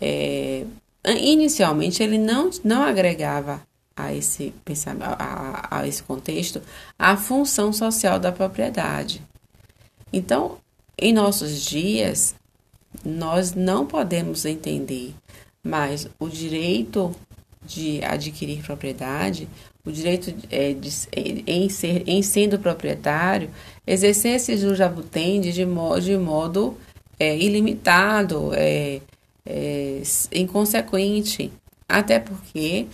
[0.00, 0.64] é,
[1.04, 3.62] inicialmente ele não, não agregava
[3.96, 6.62] a esse pensamento, a, a esse contexto,
[6.98, 9.22] a função social da propriedade.
[10.12, 10.58] Então,
[10.98, 12.34] em nossos dias,
[13.04, 15.14] nós não podemos entender
[15.62, 17.14] mais o direito
[17.64, 19.48] de adquirir propriedade,
[19.84, 20.90] o direito é, de,
[21.46, 23.50] em, ser, em sendo proprietário,
[23.86, 26.76] exercer esse jujabutende de modo, de modo
[27.18, 29.00] é, ilimitado, é,
[29.44, 31.52] é, inconsequente,
[31.88, 32.86] até porque,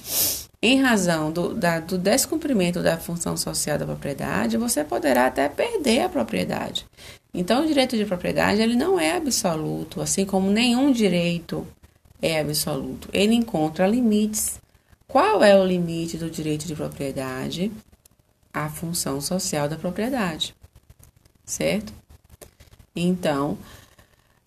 [0.62, 6.00] em razão do, da, do descumprimento da função social da propriedade, você poderá até perder
[6.00, 6.86] a propriedade.
[7.32, 11.66] Então, o direito de propriedade ele não é absoluto, assim como nenhum direito
[12.20, 13.08] é absoluto.
[13.12, 14.58] Ele encontra limites
[15.08, 17.72] Qual é o limite do direito de propriedade?
[18.52, 20.54] A função social da propriedade,
[21.46, 21.94] certo?
[22.94, 23.56] Então,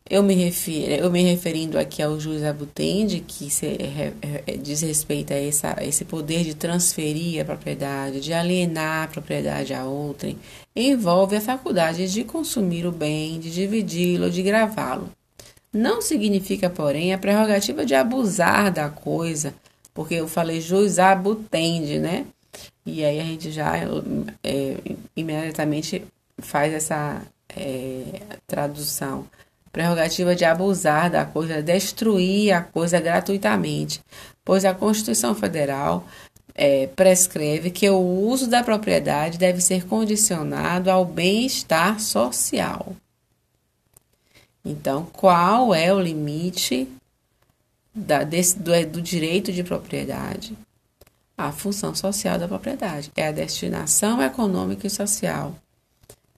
[0.08, 4.14] eu me refiro, eu me referindo aqui ao juiz abutende, que se, é,
[4.46, 9.74] é, diz respeito a, essa, esse poder de transferir a propriedade, de alienar a propriedade
[9.74, 10.38] a outrem,
[10.76, 15.10] envolve a faculdade de consumir o bem, de dividi-lo, de gravá-lo.
[15.74, 19.56] Não significa, porém, a prerrogativa de abusar da coisa,
[19.94, 22.26] porque eu falei juiz abutende, né?
[22.86, 23.74] E aí a gente já
[24.44, 24.78] é,
[25.16, 26.04] imediatamente
[26.38, 29.28] faz essa é, tradução
[29.72, 34.02] prerrogativa de abusar da coisa, destruir a coisa gratuitamente,
[34.44, 36.06] pois a Constituição Federal
[36.54, 42.96] é, prescreve que o uso da propriedade deve ser condicionado ao bem-estar social.
[44.64, 46.88] Então, qual é o limite
[47.94, 50.58] da, desse, do, do direito de propriedade?
[51.38, 55.56] A função social da propriedade é a destinação econômica e social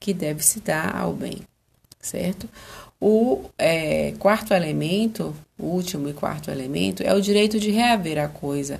[0.00, 1.40] que deve se dar ao bem,
[1.98, 2.48] certo?
[3.00, 8.28] O é, quarto elemento, o último e quarto elemento, é o direito de reaver a
[8.28, 8.78] coisa,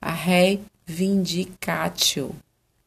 [0.00, 2.34] a reivindicatio.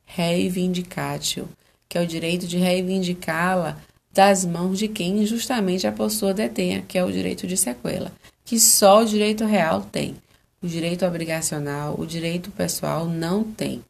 [0.06, 1.48] Reivindicatio,
[1.88, 3.78] que é o direito de reivindicá-la
[4.14, 8.12] das mãos de quem injustamente a pessoa detenha, que é o direito de sequela,
[8.48, 10.16] que só o direito real tem.
[10.64, 13.84] O direito obrigacional, o direito pessoal não tem.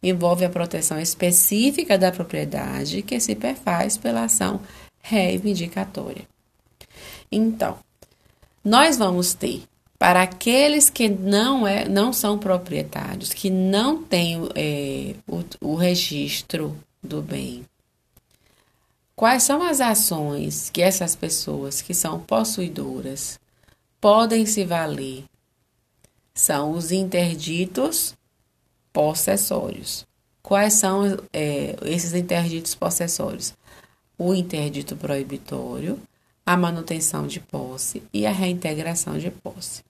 [0.00, 4.60] Envolve a proteção específica da propriedade que se perfaz pela ação
[5.02, 6.22] reivindicatória.
[7.32, 7.76] Então,
[8.64, 9.64] nós vamos ter
[9.98, 16.78] para aqueles que não, é, não são proprietários, que não têm é, o, o registro
[17.02, 17.64] do bem,
[19.16, 23.42] quais são as ações que essas pessoas que são possuidoras
[24.04, 25.24] podem se valer?
[26.34, 28.14] São os interditos
[28.92, 30.06] possessórios.
[30.42, 33.54] Quais são é, esses interditos possessórios?
[34.18, 35.98] o interdito proibitório,
[36.44, 39.82] a manutenção de posse e a reintegração de posse.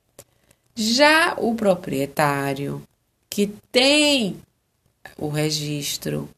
[0.77, 2.83] Já o proprietário
[3.29, 4.41] que tem
[5.19, 6.29] o registro,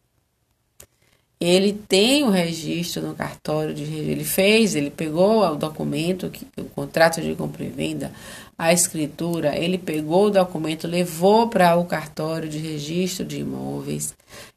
[1.41, 7.21] ele tem o registro no cartório de ele fez, ele pegou o documento, o contrato
[7.21, 8.11] de compra e venda,
[8.59, 14.15] a escritura, ele pegou o documento, levou para o cartório de registro de imóveis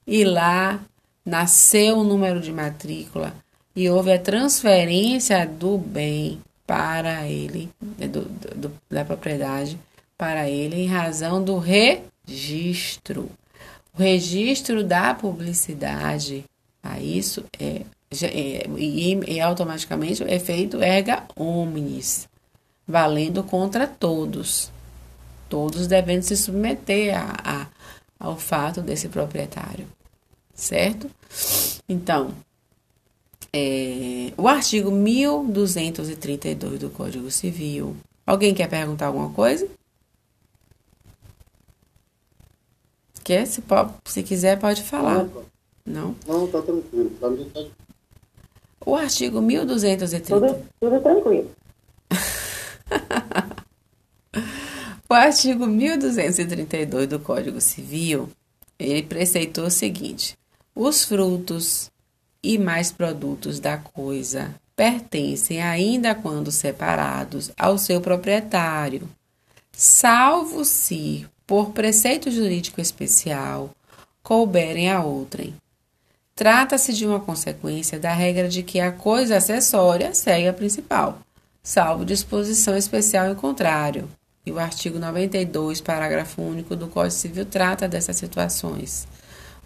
[0.08, 0.80] e lá
[1.26, 3.34] nasceu o número de matrícula
[3.76, 9.78] e houve a transferência do bem para ele, né, do, do, da propriedade
[10.18, 13.30] para ele, em razão do registro.
[13.98, 16.46] O registro da publicidade,
[16.84, 17.84] a isso é,
[18.24, 22.28] é e, automaticamente é feito erga omnes,
[22.88, 24.72] valendo contra todos.
[25.48, 27.68] Todos devendo se submeter a, a,
[28.20, 29.88] ao fato desse proprietário
[30.60, 31.10] certo?
[31.88, 32.34] Então,
[33.54, 37.96] é, o artigo 1232 do Código Civil.
[38.26, 39.68] Alguém quer perguntar alguma coisa?
[43.24, 43.48] Quer?
[43.48, 45.26] Se, pode, se quiser, pode falar.
[45.86, 46.16] Não?
[46.28, 47.10] Não, tá tranquilo.
[47.20, 47.64] Pra mim tá...
[48.86, 50.40] O artigo 1230.
[50.40, 51.52] Tudo, tudo tranquilo.
[55.10, 58.30] o artigo 1232 do Código Civil,
[58.78, 60.38] ele preceitou o seguinte:
[60.74, 61.92] os frutos
[62.42, 69.10] e mais produtos da coisa pertencem, ainda quando separados, ao seu proprietário,
[69.74, 73.72] salvo se, por preceito jurídico especial,
[74.24, 75.54] couberem a outrem.
[76.40, 81.20] Trata-se de uma consequência da regra de que a coisa acessória segue a principal,
[81.62, 84.08] salvo disposição especial em contrário.
[84.46, 89.06] E o artigo 92, parágrafo único do Código Civil trata dessas situações.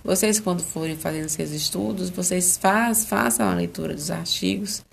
[0.04, 4.84] Vocês, quando forem fazendo seus estudos, vocês faz, façam a leitura dos artigos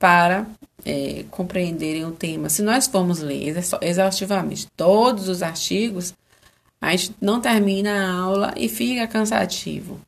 [0.00, 0.44] para
[0.84, 2.48] é, compreenderem o tema.
[2.48, 6.14] Se nós formos ler exaustivamente todos os artigos,
[6.80, 10.00] a gente não termina a aula e fica cansativo.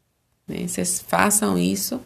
[0.46, 0.66] Né?
[0.66, 2.00] Vocês façam isso.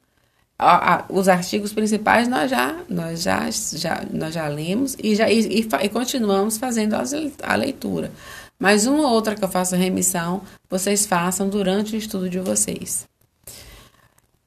[1.08, 5.68] os artigos principais nós já, nós já, já, nós já lemos e, já, e, e,
[5.82, 6.94] e continuamos fazendo
[7.42, 8.12] a leitura.
[8.58, 13.06] Mas uma ou outra que eu faço remissão, vocês façam durante o estudo de vocês.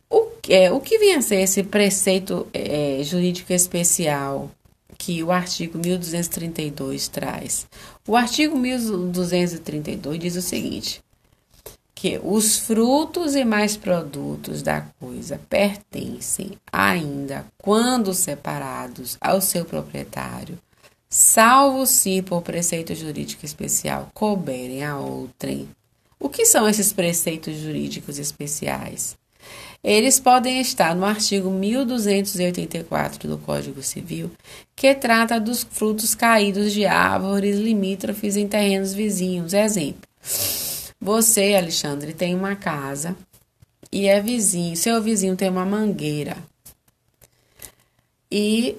[0.09, 4.51] O, é, o que vem a ser esse preceito é, jurídico especial
[4.97, 7.65] que o artigo 1232 traz?
[8.05, 11.01] O artigo 1232 diz o seguinte:
[12.01, 20.57] que os frutos e mais produtos da coisa pertencem ainda, quando separados, ao seu proprietário
[21.07, 25.69] salvo se por preceito jurídico especial couberem a outrem.
[26.19, 29.15] O que são esses preceitos jurídicos especiais?
[29.83, 34.31] Eles podem estar no artigo 1284 do Código Civil,
[34.75, 39.53] que trata dos frutos caídos de árvores limítrofes em terrenos vizinhos.
[39.53, 40.01] Exemplo:
[41.01, 43.15] você, Alexandre, tem uma casa
[43.91, 46.37] e é vizinho, seu vizinho tem uma mangueira.
[48.31, 48.77] E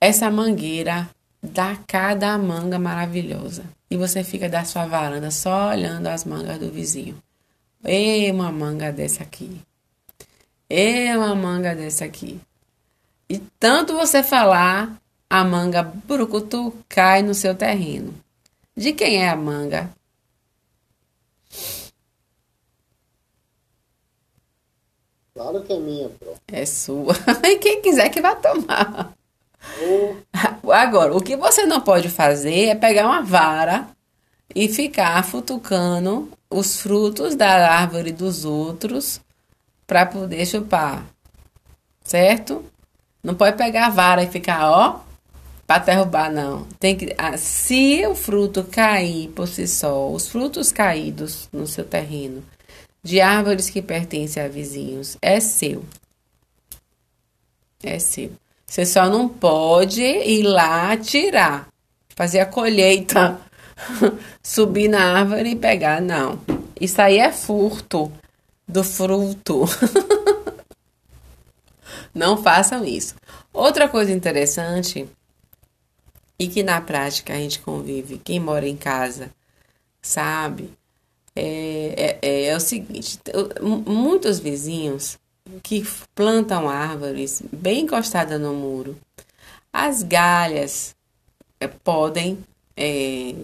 [0.00, 1.08] essa mangueira
[1.40, 3.64] dá cada manga maravilhosa.
[3.88, 7.16] E você fica da sua varanda só olhando as mangas do vizinho.
[7.84, 9.60] E uma manga dessa aqui.
[10.68, 12.40] E uma manga dessa aqui.
[13.28, 15.00] E tanto você falar,
[15.30, 18.12] a manga brucutu cai no seu terreno.
[18.76, 19.90] De quem é a manga?
[25.42, 26.10] Claro que é minha.
[26.46, 27.14] É sua.
[27.42, 29.12] E quem quiser que vá tomar.
[29.82, 30.14] Oh.
[30.70, 33.88] Agora, o que você não pode fazer é pegar uma vara
[34.54, 39.20] e ficar futucando os frutos da árvore dos outros
[39.84, 41.04] para poder chupar.
[42.04, 42.64] Certo?
[43.22, 45.00] Não pode pegar a vara e ficar, ó,
[45.66, 46.66] para derrubar, não.
[46.78, 51.84] Tem que, ah, se o fruto cair por si só, os frutos caídos no seu
[51.84, 52.44] terreno,
[53.02, 55.84] de árvores que pertencem a vizinhos, é seu.
[57.82, 58.32] É seu.
[58.66, 61.68] Você só não pode ir lá tirar,
[62.14, 63.40] fazer a colheita,
[64.42, 66.40] subir na árvore e pegar, não.
[66.80, 68.10] Isso aí é furto
[68.66, 69.64] do fruto.
[72.14, 73.14] Não façam isso.
[73.52, 75.08] Outra coisa interessante
[76.38, 79.30] e que na prática a gente convive, quem mora em casa
[80.02, 80.72] sabe,
[81.34, 83.18] é, é, é, é o seguinte:
[83.86, 85.18] muitos vizinhos
[85.62, 88.96] que plantam árvores bem encostadas no muro,
[89.72, 90.94] as galhas
[91.58, 92.38] é, podem
[92.76, 93.34] é,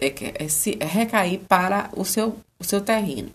[0.00, 3.30] é, se recair para o seu, o seu terreno.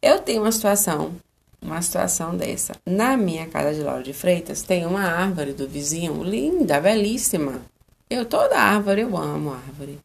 [0.00, 1.16] Eu tenho uma situação,
[1.60, 2.74] uma situação dessa.
[2.86, 7.62] Na minha casa de Lauro de Freitas tem uma árvore do vizinho linda, belíssima.
[8.08, 9.98] Eu toda árvore, eu amo árvore.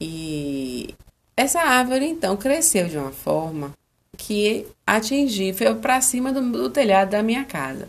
[0.00, 0.94] E
[1.36, 3.72] essa árvore então cresceu de uma forma
[4.16, 7.88] que atingi, foi para cima do, do, telhado da minha casa.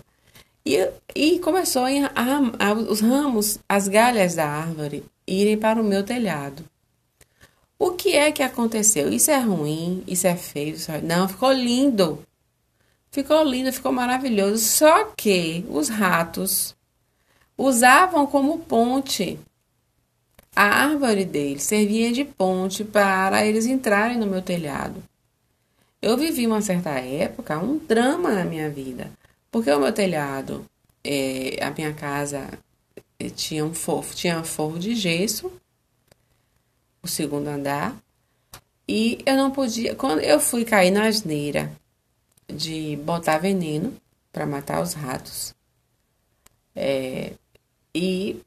[0.65, 5.83] E, e começou a, a, a, os ramos, as galhas da árvore irem para o
[5.83, 6.65] meu telhado.
[7.79, 9.09] O que é que aconteceu?
[9.09, 10.03] Isso é ruim?
[10.07, 10.75] Isso é feio?
[10.75, 10.99] Isso é...
[10.99, 12.23] Não, ficou lindo.
[13.11, 14.63] Ficou lindo, ficou maravilhoso.
[14.63, 16.75] Só que os ratos
[17.57, 19.39] usavam como ponte.
[20.57, 25.03] A árvore deles servia de ponte para eles entrarem no meu telhado.
[26.01, 29.11] Eu vivi uma certa época um drama na minha vida,
[29.51, 30.65] porque o meu telhado,
[31.03, 32.49] é, a minha casa
[33.19, 35.51] é, tinha um forro, tinha um forro de gesso
[37.03, 37.95] o segundo andar.
[38.87, 39.93] E eu não podia.
[39.93, 41.71] Quando eu fui cair na asneira
[42.51, 43.93] de botar veneno
[44.33, 45.53] para matar os ratos,
[46.75, 47.33] é,
[47.93, 48.41] e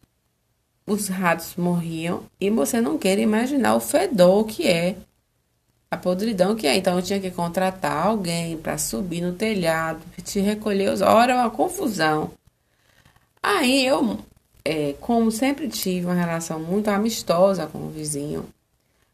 [0.90, 4.96] os ratos morriam, e você não quer imaginar o fedor que é,
[5.90, 6.76] a podridão que é.
[6.76, 11.00] Então eu tinha que contratar alguém para subir no telhado, te recolher os.
[11.00, 12.30] Ora, uma confusão.
[13.42, 14.18] Aí eu
[14.64, 18.48] é, como sempre tive uma relação muito amistosa com o vizinho,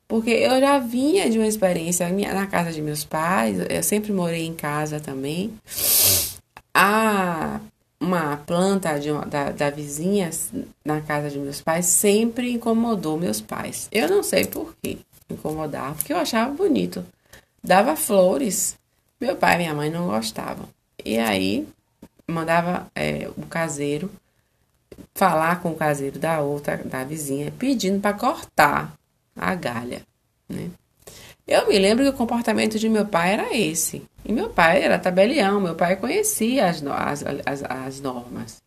[0.09, 4.45] porque eu já vinha de uma experiência na casa de meus pais, eu sempre morei
[4.47, 5.53] em casa também.
[6.75, 7.61] A
[8.01, 10.31] uma planta de uma, da, da vizinha
[10.85, 13.89] na casa de meus pais sempre incomodou meus pais.
[13.91, 17.05] Eu não sei por que incomodava, porque eu achava bonito.
[17.63, 18.77] Dava flores.
[19.21, 20.69] Meu pai e minha mãe não gostavam.
[21.05, 21.67] E aí
[22.29, 24.11] mandava é, o caseiro
[25.15, 28.95] falar com o caseiro da outra, da vizinha, pedindo para cortar
[29.35, 30.03] a galha,
[30.49, 30.71] né?
[31.47, 34.03] Eu me lembro que o comportamento de meu pai era esse.
[34.25, 38.63] E meu pai era tabelião, meu pai conhecia as, as, as, as normas,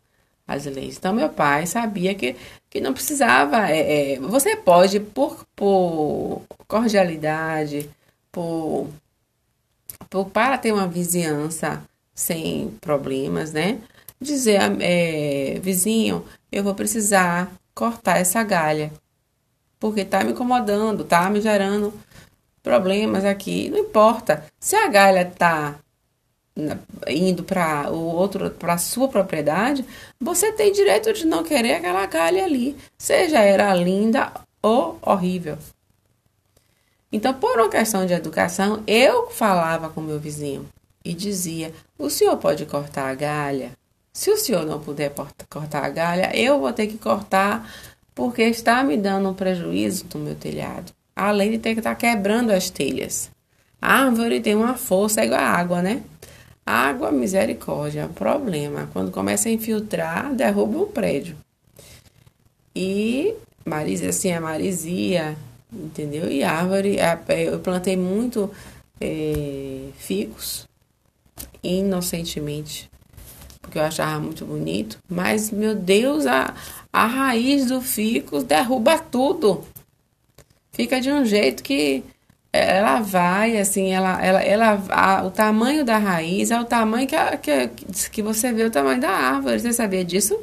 [0.47, 0.97] as leis.
[0.97, 2.35] Então, meu pai sabia que,
[2.69, 3.69] que não precisava.
[3.69, 7.89] É, é, você pode, por, por cordialidade,
[8.31, 8.87] por,
[10.09, 11.83] por, para ter uma vizinhança
[12.15, 13.79] sem problemas, né?
[14.19, 18.91] dizer, é, vizinho, eu vou precisar cortar essa galha,
[19.79, 21.93] porque tá me incomodando, tá me gerando
[22.61, 23.69] problemas aqui.
[23.69, 24.45] Não importa.
[24.59, 25.75] Se a galha tá
[27.07, 29.85] indo para o outro para sua propriedade,
[30.19, 34.31] você tem direito de não querer aquela galha ali, seja era linda
[34.61, 35.57] ou horrível.
[37.11, 40.67] Então, por uma questão de educação, eu falava com meu vizinho
[41.03, 43.71] e dizia: "O senhor pode cortar a galha?"
[44.13, 45.13] Se o senhor não puder
[45.49, 47.71] cortar a galha, eu vou ter que cortar
[48.13, 50.91] porque está me dando um prejuízo no meu telhado.
[51.19, 53.29] Além de ter que estar tá quebrando as telhas.
[53.81, 56.01] A árvore tem uma força igual a água, né?
[56.65, 58.89] Água, misericórdia, problema.
[58.93, 61.35] Quando começa a infiltrar, derruba um prédio.
[62.73, 63.33] E
[63.65, 65.35] marisia, assim, a marisia,
[65.73, 66.31] entendeu?
[66.31, 66.97] E árvore,
[67.51, 68.49] eu plantei muito
[69.01, 70.67] é, ficos,
[71.61, 72.89] inocentemente,
[73.61, 74.99] porque eu achava muito bonito.
[75.09, 76.53] Mas, meu Deus, a,
[76.93, 79.65] a raiz do fico derruba tudo.
[80.79, 82.05] Fica de um jeito que
[82.53, 87.17] ela vai, assim, ela, ela, ela a, o tamanho da raiz é o tamanho que,
[87.17, 87.67] a, que,
[88.09, 89.59] que você vê o tamanho da árvore.
[89.59, 90.41] Você sabia disso?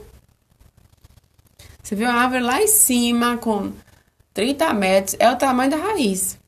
[1.82, 3.72] Você vê uma árvore lá em cima com
[4.34, 6.38] 30 metros, é o tamanho da raiz.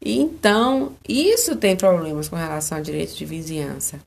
[0.00, 4.00] Então, isso tem problemas com relação ao direito de vizinhança,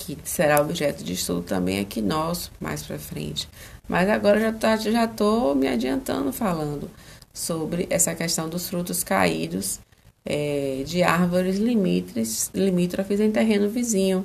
[0.00, 3.48] que será objeto de estudo também aqui nosso, mais para frente.
[3.88, 6.90] Mas agora já tá, já estou me adiantando falando
[7.32, 9.78] sobre essa questão dos frutos caídos
[10.24, 14.24] é, de árvores limítrofes, limítrofes em terreno vizinho.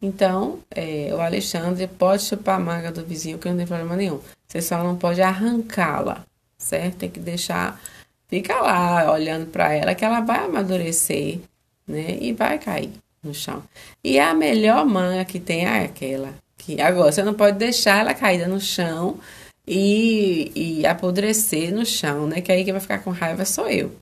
[0.00, 4.20] Então, é, o Alexandre pode chupar a manga do vizinho que não tem problema nenhum.
[4.48, 6.24] Você só não pode arrancá-la,
[6.58, 6.96] certo?
[6.96, 7.80] Tem que deixar,
[8.26, 11.40] fica lá olhando para ela que ela vai amadurecer,
[11.86, 12.18] né?
[12.20, 12.92] E vai cair
[13.22, 13.62] no chão.
[14.02, 18.14] E a melhor manga que tem é aquela que agora você não pode deixar ela
[18.14, 19.18] caída no chão
[19.66, 22.40] e, e apodrecer no chão, né?
[22.40, 23.92] Que aí quem vai ficar com raiva sou eu.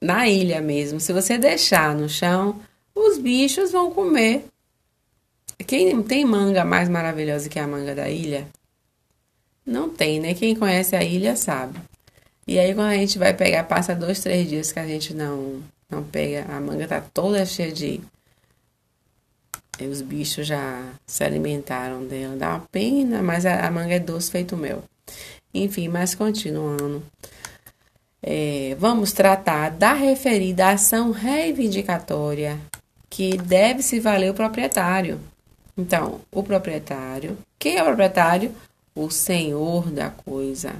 [0.00, 2.60] Na ilha mesmo, se você deixar no chão,
[2.94, 4.44] os bichos vão comer
[5.64, 8.46] quem tem manga mais maravilhosa que a manga da ilha?
[9.64, 10.34] Não tem, né?
[10.34, 11.78] Quem conhece a ilha sabe.
[12.46, 15.62] E aí quando a gente vai pegar, passa dois, três dias que a gente não,
[15.88, 18.00] não pega, a manga tá toda cheia de.
[19.86, 22.36] Os bichos já se alimentaram dela.
[22.36, 24.82] Dá uma pena, mas a, a manga é doce feito mel.
[25.52, 27.02] Enfim, mas continuando.
[28.22, 32.58] É, vamos tratar da referida ação reivindicatória
[33.08, 35.18] que deve se valer o proprietário.
[35.76, 37.36] Então, o proprietário.
[37.58, 38.54] Quem é o proprietário?
[38.94, 40.74] O senhor da coisa.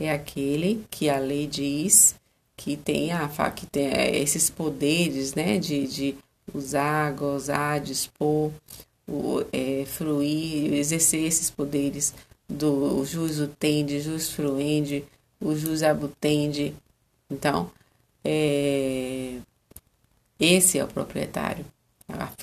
[0.00, 2.14] É aquele que a lei diz
[2.56, 5.58] que tem, a, que tem é, esses poderes, né?
[5.58, 6.16] De, de
[6.54, 8.50] usar, gozar, dispor,
[9.06, 12.14] o, é, fruir, exercer esses poderes
[12.48, 15.04] do jus utende, jus fruende,
[15.40, 16.74] o jus abutende.
[17.30, 17.70] Então,
[18.24, 19.38] é,
[20.38, 21.64] esse é o proprietário.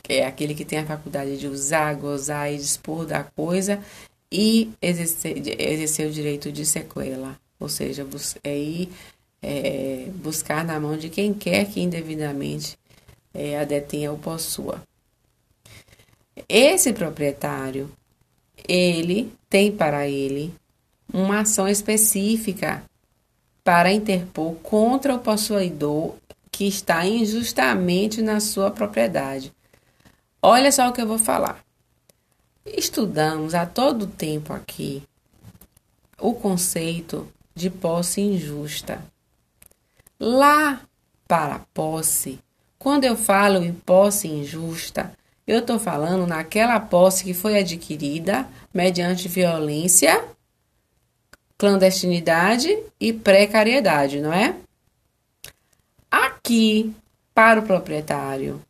[0.07, 3.81] É aquele que tem a faculdade de usar, gozar e dispor da coisa
[4.31, 7.39] e exercer, exercer o direito de sequela.
[7.59, 8.05] Ou seja,
[8.43, 8.89] é ir
[9.41, 12.77] é, buscar na mão de quem quer que indevidamente
[13.35, 14.81] é, a detenha ou possua.
[16.49, 17.91] Esse proprietário,
[18.67, 20.53] ele tem para ele
[21.13, 22.83] uma ação específica
[23.63, 26.15] para interpor contra o possuidor
[26.51, 29.53] que está injustamente na sua propriedade.
[30.41, 31.63] Olha só o que eu vou falar.
[32.65, 35.03] Estudamos a todo tempo aqui
[36.19, 39.03] o conceito de posse injusta.
[40.19, 40.81] Lá
[41.27, 42.39] para posse,
[42.85, 45.11] quando eu falo em posse injusta,
[45.47, 50.23] eu estou falando naquela posse que foi adquirida mediante violência,
[51.57, 54.55] clandestinidade e precariedade, não é?
[56.11, 56.93] Aqui,
[57.33, 58.61] para o proprietário,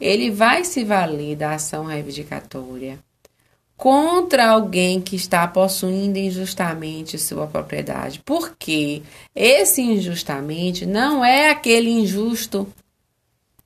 [0.00, 2.98] ele vai se valer da ação reivindicatória
[3.76, 8.22] contra alguém que está possuindo injustamente sua propriedade.
[8.24, 9.02] Porque
[9.36, 12.66] esse injustamente não é aquele injusto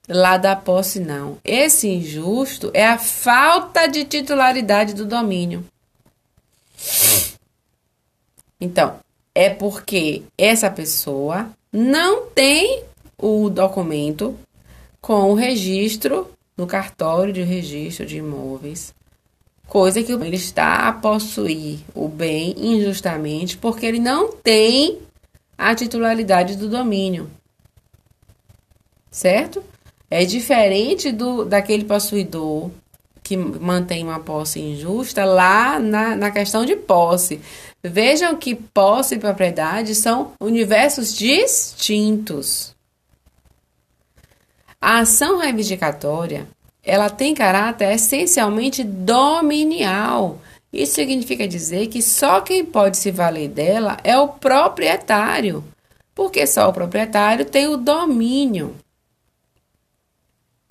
[0.09, 1.39] lá da posse, não.
[1.45, 5.65] Esse injusto é a falta de titularidade do domínio.
[8.61, 8.99] Então,
[9.35, 12.85] é porque essa pessoa não tem
[13.19, 14.39] o documento
[15.01, 18.95] com o registro no cartório de registro de imóveis,
[19.67, 25.01] coisa que ele está a possuir o bem injustamente porque ele não tem
[25.59, 27.31] a titularidade do domínio.
[29.11, 29.65] Certo?
[30.11, 32.71] É diferente do daquele possuidor
[33.23, 37.41] que mantém uma posse injusta lá na, na questão de posse.
[37.83, 42.75] Vejam que posse e propriedade são universos distintos.
[44.81, 46.47] A ação reivindicatória,
[46.83, 50.39] ela tem caráter essencialmente dominial.
[50.71, 55.65] Isso significa dizer que só quem pode se valer dela é o proprietário,
[56.15, 58.75] porque só o proprietário tem o domínio.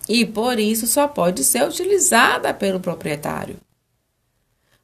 [0.07, 3.57] E por isso só pode ser utilizada pelo proprietário.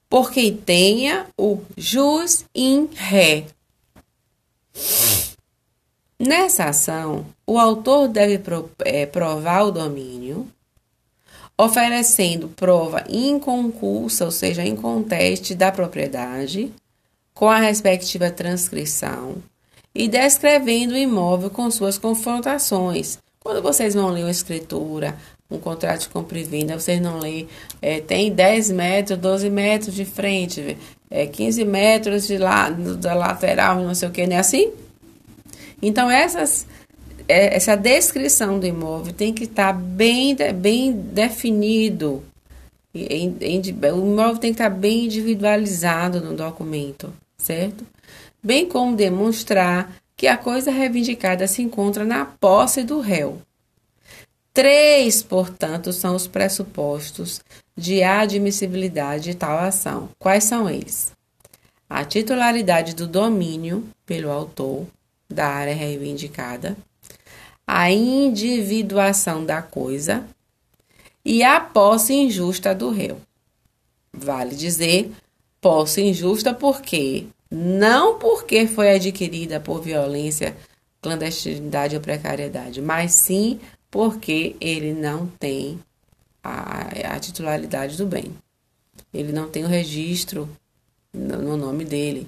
[0.09, 3.45] Porque tenha o jus in ré.
[6.19, 8.41] Nessa ação, o autor deve
[8.85, 10.47] é, provar o domínio,
[11.57, 16.73] oferecendo prova inconcursa, ou seja, inconteste da propriedade,
[17.33, 19.35] com a respectiva transcrição,
[19.93, 23.19] e descrevendo o imóvel com suas confrontações.
[23.49, 25.17] Quando vocês vão ler uma escritura,
[25.49, 27.47] um contrato de compra e venda, vocês não leem,
[27.81, 30.77] é, tem 10 metros, 12 metros de frente,
[31.09, 34.71] é, 15 metros de lado, da lateral, não sei o que, não é assim?
[35.81, 36.67] Então, essas,
[37.27, 42.23] é, essa descrição do imóvel tem que estar bem, bem definido.
[42.93, 47.83] Em, em, o imóvel tem que estar bem individualizado no documento, certo?
[48.43, 53.41] Bem como demonstrar que a coisa reivindicada se encontra na posse do réu.
[54.53, 57.39] Três, portanto, são os pressupostos
[57.73, 60.09] de admissibilidade de tal ação.
[60.19, 61.13] Quais são eles?
[61.89, 64.85] A titularidade do domínio pelo autor
[65.29, 66.75] da área reivindicada,
[67.65, 70.27] a individuação da coisa
[71.23, 73.21] e a posse injusta do réu.
[74.11, 75.13] Vale dizer
[75.61, 80.55] posse injusta porque não porque foi adquirida por violência,
[81.01, 85.79] clandestinidade ou precariedade, mas sim porque ele não tem
[86.43, 88.33] a, a titularidade do bem.
[89.13, 90.47] Ele não tem o registro
[91.13, 92.27] no, no nome dele,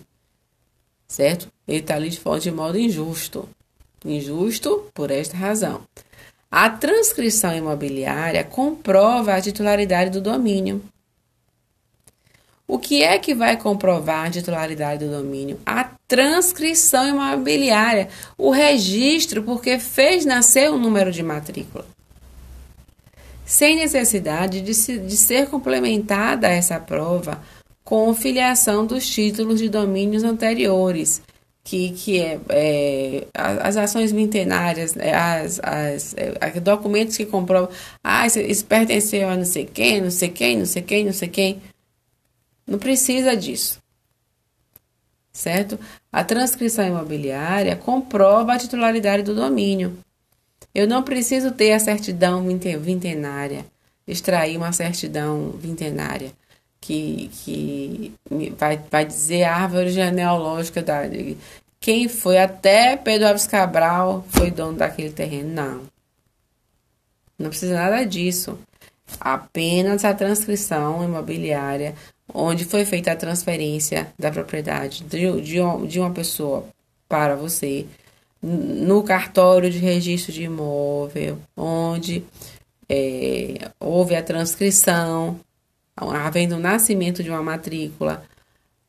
[1.08, 1.52] certo?
[1.68, 3.48] Ele está ali de, de modo injusto.
[4.04, 5.82] Injusto por esta razão.
[6.50, 10.84] A transcrição imobiliária comprova a titularidade do domínio.
[12.72, 15.60] O que é que vai comprovar a titularidade do domínio?
[15.66, 18.08] A transcrição imobiliária,
[18.38, 21.86] o registro, porque fez nascer um número de matrícula.
[23.46, 27.42] Sem necessidade de, se, de ser complementada essa prova
[27.84, 31.22] com filiação dos títulos de domínios anteriores,
[31.66, 37.68] que, que é, é as ações vintenárias, é, as, as é, documentos que comprovam,
[38.02, 41.12] ah, isso, isso pertenceu a não sei quem, não sei quem, não sei quem, não
[41.12, 41.54] sei quem.
[41.56, 41.71] Não
[42.78, 43.80] precisa disso.
[45.32, 45.80] Certo?
[46.12, 49.98] A transcrição imobiliária comprova a titularidade do domínio.
[50.74, 52.46] Eu não preciso ter a certidão
[52.80, 53.66] vintenária,
[54.08, 56.32] extrair uma certidão vintenária
[56.80, 58.14] que, que
[58.58, 61.04] vai, vai dizer a árvore genealógica da,
[61.82, 65.52] quem foi até Pedro Alves Cabral foi dono daquele terreno.
[65.52, 65.82] Não.
[67.40, 68.58] Não precisa nada disso.
[69.20, 71.96] Apenas a transcrição imobiliária
[72.34, 76.66] onde foi feita a transferência da propriedade de, de, de uma pessoa
[77.08, 77.86] para você,
[78.42, 82.24] no cartório de registro de imóvel, onde
[82.90, 85.40] é, houve a transcrição,
[85.96, 88.24] havendo o nascimento de uma matrícula.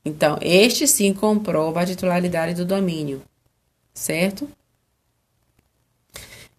[0.05, 3.23] Então, este sim comprova a titularidade do domínio,
[3.93, 4.49] certo?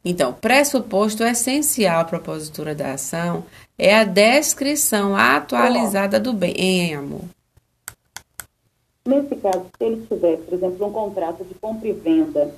[0.05, 3.45] Então, pressuposto essencial para a propositura da ação
[3.77, 7.21] é a descrição atualizada do bem, hein, amor?
[9.05, 12.53] Nesse caso, se ele tiver, por exemplo, um contrato de compra e venda,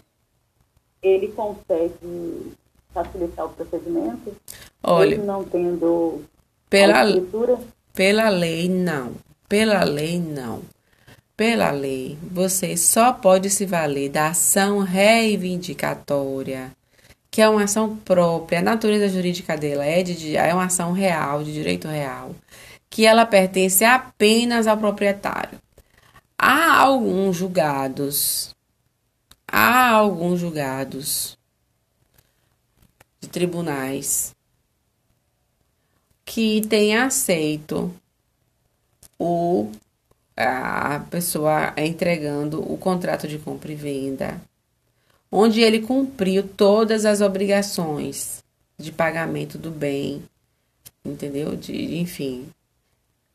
[1.01, 2.51] ele consegue
[2.93, 4.35] facilitar o procedimento?
[4.83, 6.23] Olha, ele não tendo
[6.69, 7.03] pela,
[7.93, 9.13] pela lei, não.
[9.47, 10.61] Pela lei, não.
[11.37, 16.74] Pela lei, você só pode se valer da ação reivindicatória
[17.35, 21.43] que é uma ação própria, a natureza jurídica dela é, de, é uma ação real,
[21.43, 22.33] de direito real,
[22.89, 25.59] que ela pertence apenas ao proprietário.
[26.37, 28.55] Há alguns julgados,
[29.45, 31.37] há alguns julgados
[33.19, 34.33] de tribunais
[36.23, 37.93] que têm aceito
[39.19, 39.73] o
[40.37, 44.41] a pessoa entregando o contrato de compra e venda
[45.35, 48.41] onde ele cumpriu todas as obrigações
[48.77, 50.23] de pagamento do bem,
[51.03, 51.57] entendeu?
[51.57, 52.47] De, enfim,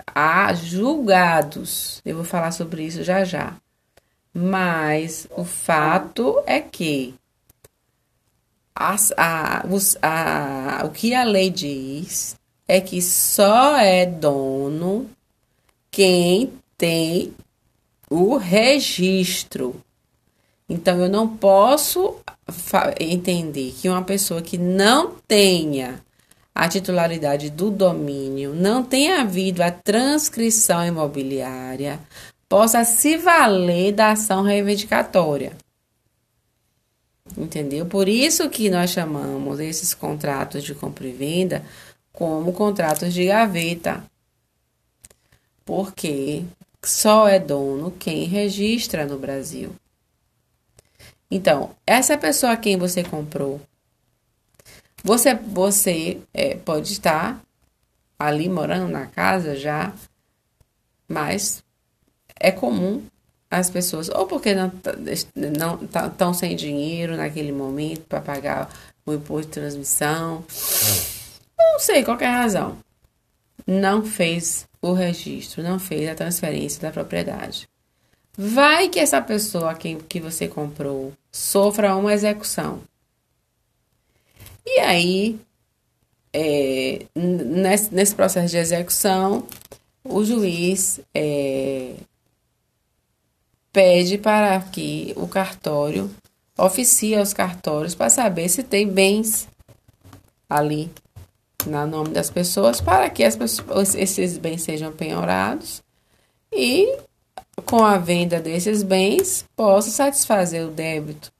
[0.06, 2.00] há julgados.
[2.04, 3.54] Eu vou falar sobre isso já já.
[4.32, 7.14] Mas o fato é que
[8.74, 12.34] a, os, a, o que a lei diz
[12.66, 15.10] é que só é dono
[15.90, 17.34] quem tem
[18.08, 19.82] o registro
[20.70, 22.14] então, eu não posso
[23.00, 26.00] entender que uma pessoa que não tenha
[26.54, 30.84] a titularidade do domínio, não tenha havido a transcrição
[37.36, 37.84] Entendeu?
[37.84, 41.64] Por isso que nós chamamos esses contratos de compra e venda
[42.12, 44.04] como contratos de gaveta.
[45.64, 46.44] Porque
[46.84, 49.74] só é dono quem registra no Brasil.
[51.30, 53.60] Então, essa pessoa a quem você comprou,
[55.02, 57.40] você, você é, pode estar
[58.18, 59.92] ali morando na casa já,
[61.08, 61.62] mas
[62.38, 63.02] é comum
[63.50, 64.72] as pessoas, ou porque não
[65.06, 68.68] estão tá, não, sem dinheiro naquele momento para pagar
[69.04, 70.44] o imposto de transmissão,
[71.58, 72.78] não sei qualquer razão,
[73.66, 77.68] não fez o registro, não fez a transferência da propriedade.
[78.36, 82.80] Vai que essa pessoa a quem que você comprou sofra uma execução.
[84.64, 85.40] E aí,
[86.32, 89.46] é, nesse, nesse, processo de execução,
[90.04, 91.94] o juiz é,
[93.72, 96.10] pede para que o cartório
[96.56, 99.48] oficie aos cartórios para saber se tem bens
[100.48, 100.90] ali
[101.66, 105.82] no nome das pessoas, para que as pessoas, esses bens sejam penhorados
[106.52, 106.98] e
[107.64, 111.32] com a venda desses bens possa satisfazer o débito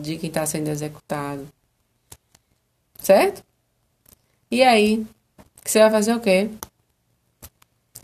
[0.00, 1.46] de quem está sendo executado.
[2.98, 3.42] Certo?
[4.50, 5.04] E aí,
[5.64, 6.48] você vai fazer o quê?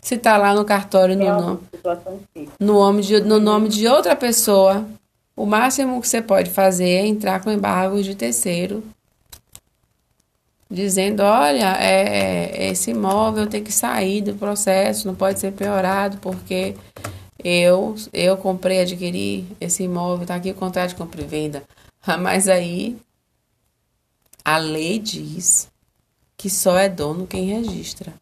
[0.02, 1.60] Se está lá no cartório no nome,
[2.58, 4.86] no nome, de, no nome de outra pessoa,
[5.36, 8.82] o máximo que você pode fazer é entrar com embargo de terceiro,
[10.70, 16.76] dizendo, olha, é, esse imóvel tem que sair do processo, não pode ser piorado, porque
[17.42, 21.64] eu, eu comprei, adquiri esse imóvel, está aqui o contrato de compra e venda.
[22.20, 22.96] Mas aí
[24.44, 25.68] a lei diz
[26.36, 28.14] que só é dono quem registra.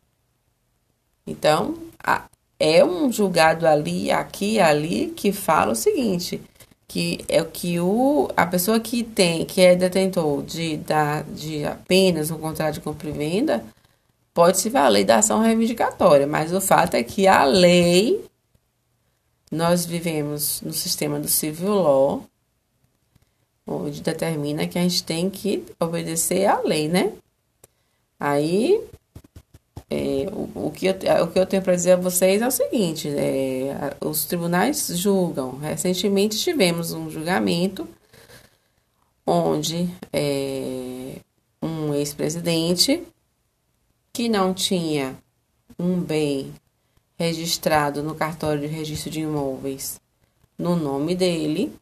[1.26, 1.76] Então,
[2.59, 6.40] é um julgado ali, aqui, ali, que fala o seguinte,
[6.89, 12.30] que é que o, a pessoa que tem, que é detentor de, da, de apenas
[12.30, 13.62] um contrato de compra e venda,
[14.32, 18.24] pode se valer da ação reivindicatória, mas o fato é que a lei,
[19.53, 22.24] nós vivemos no sistema do civil law,
[23.66, 27.12] onde determina que a gente tem que obedecer à lei, né?
[28.18, 28.82] Aí,
[29.91, 32.51] é, o, o, que eu, o que eu tenho para dizer a vocês é o
[32.51, 35.59] seguinte: é, os tribunais julgam.
[35.59, 37.89] Recentemente tivemos um julgamento
[39.26, 41.16] onde é,
[41.62, 43.03] um ex-presidente
[44.12, 45.16] que não tinha
[45.78, 46.53] um bem
[47.18, 50.01] registrado no cartório de registro de imóveis
[50.59, 51.72] no nome dele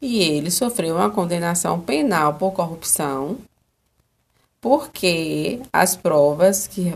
[0.00, 3.38] e ele sofreu uma condenação penal por corrupção
[4.66, 6.92] porque as provas que,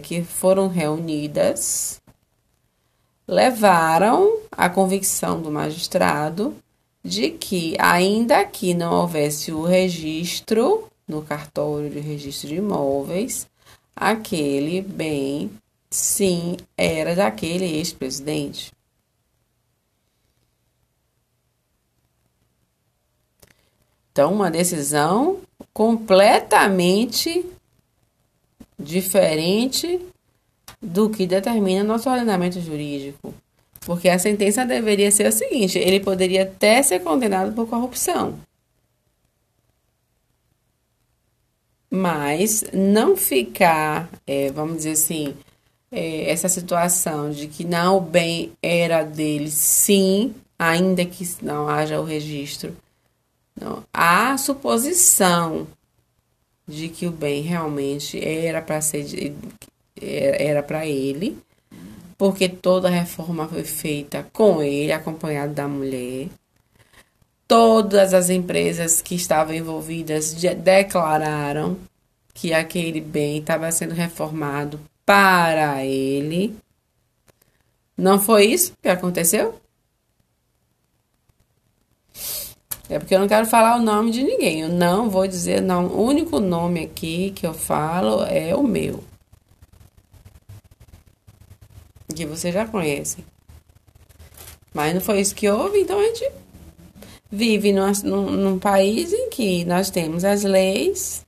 [0.00, 2.02] que foram reunidas
[3.28, 6.52] levaram à convicção do magistrado
[7.00, 13.48] de que, ainda que não houvesse o registro no cartório de registro de imóveis,
[13.94, 15.48] aquele bem
[15.88, 18.72] sim era daquele ex-presidente.
[24.10, 25.40] Então, uma decisão
[25.72, 27.44] completamente
[28.78, 30.00] diferente
[30.80, 33.34] do que determina nosso ordenamento jurídico.
[33.80, 38.38] Porque a sentença deveria ser a seguinte: ele poderia até ser condenado por corrupção.
[41.90, 45.34] Mas não ficar, é, vamos dizer assim,
[45.90, 52.00] é, essa situação de que não o bem era dele, sim, ainda que não haja
[52.00, 52.76] o registro
[53.92, 55.66] a suposição
[56.66, 59.34] de que o bem realmente era para ser
[60.00, 61.36] era para ele,
[62.16, 66.28] porque toda a reforma foi feita com ele, acompanhado da mulher.
[67.46, 71.76] Todas as empresas que estavam envolvidas declararam
[72.32, 76.56] que aquele bem estava sendo reformado para ele.
[77.96, 79.59] Não foi isso que aconteceu?
[82.90, 84.62] É porque eu não quero falar o nome de ninguém.
[84.62, 85.86] Eu não vou dizer não.
[85.86, 89.04] O único nome aqui que eu falo é o meu.
[92.12, 93.24] Que você já conhece.
[94.74, 96.30] Mas não foi isso que houve, então a gente
[97.30, 101.24] vive num, num, num país em que nós temos as leis,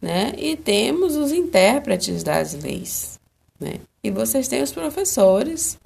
[0.00, 0.34] né?
[0.36, 3.18] E temos os intérpretes das leis,
[3.58, 3.80] né?
[4.02, 5.78] E vocês têm os professores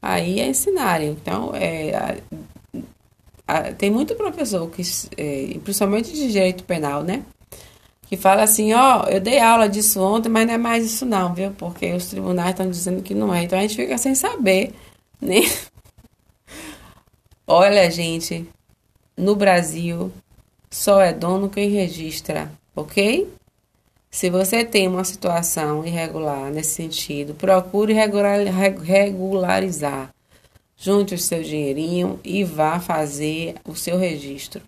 [0.00, 1.10] aí a ensinarem.
[1.10, 2.18] Então, é,
[3.78, 4.82] tem muito professor que,
[5.16, 7.22] é, principalmente de direito penal, né?
[8.08, 11.04] Que fala assim, ó, oh, eu dei aula disso ontem, mas não é mais isso
[11.04, 11.50] não, viu?
[11.52, 13.42] Porque os tribunais estão dizendo que não é.
[13.42, 14.72] Então a gente fica sem saber,
[15.20, 15.40] né?
[17.46, 18.48] Olha, gente,
[19.16, 20.12] no Brasil,
[20.70, 23.28] só é dono quem registra, ok?
[24.10, 30.10] Se você tem uma situação irregular nesse sentido, procure regularizar.
[30.76, 34.60] Junte o seu dinheirinho e vá fazer o seu registro,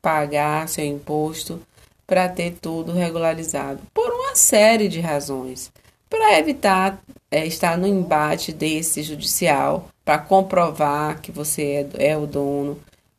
[0.00, 1.60] pagar seu imposto
[2.06, 5.70] para ter tudo regularizado, por uma série de razões,
[6.08, 12.26] para evitar é, estar no embate desse judicial, para comprovar que você é, é o
[12.26, 12.78] dono,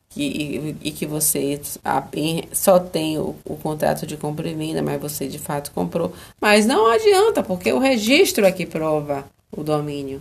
[0.10, 1.62] que, e que você
[2.52, 6.12] só tem o, o contrato de compra e venda, mas você de fato comprou.
[6.42, 10.20] Mas não adianta, porque o registro é que prova o domínio.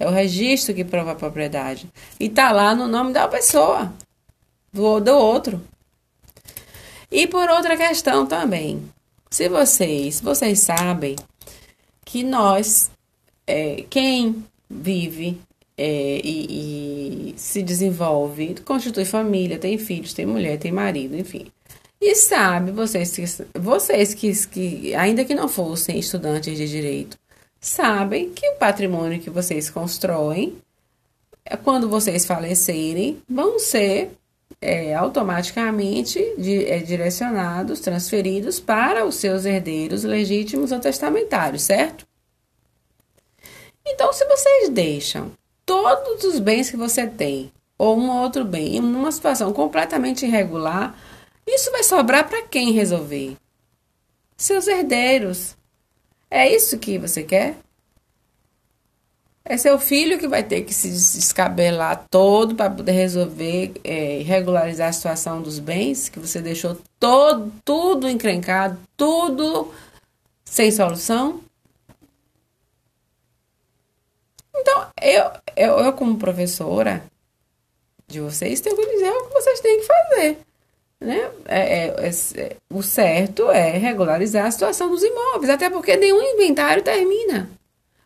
[0.00, 1.86] É o registro que prova a propriedade.
[2.18, 3.92] E tá lá no nome da pessoa,
[4.72, 5.60] do, do outro.
[7.10, 8.82] E por outra questão também.
[9.30, 11.16] Se vocês, vocês sabem
[12.02, 12.90] que nós,
[13.46, 15.38] é, quem vive
[15.76, 21.46] é, e, e, se desenvolve, constitui família, tem filhos, tem mulher, tem marido, enfim.
[22.00, 27.18] E sabe, vocês, vocês que, que, ainda que não fossem estudantes de direito,
[27.60, 30.56] sabem que o patrimônio que vocês constroem,
[31.44, 34.12] é, quando vocês falecerem, vão ser
[34.60, 42.06] é, automaticamente de, é, direcionados, transferidos para os seus herdeiros legítimos ou testamentários, certo?
[43.86, 45.32] Então, se vocês deixam
[45.66, 50.94] todos os bens que você tem, ou um outro bem, em uma situação completamente irregular,
[51.46, 53.36] isso vai sobrar para quem resolver?
[54.36, 55.56] Seus herdeiros.
[56.30, 57.56] É isso que você quer?
[59.44, 64.90] É seu filho que vai ter que se descabelar todo para poder resolver, é, regularizar
[64.90, 69.74] a situação dos bens, que você deixou todo, tudo encrencado, tudo
[70.44, 71.40] sem solução?
[74.54, 77.02] Então, eu, eu, eu como professora
[78.06, 80.38] de vocês, tenho que dizer o que vocês têm que fazer.
[81.00, 81.30] Né?
[81.46, 86.82] É, é, é, o certo é regularizar a situação dos imóveis, até porque nenhum inventário
[86.82, 87.48] termina.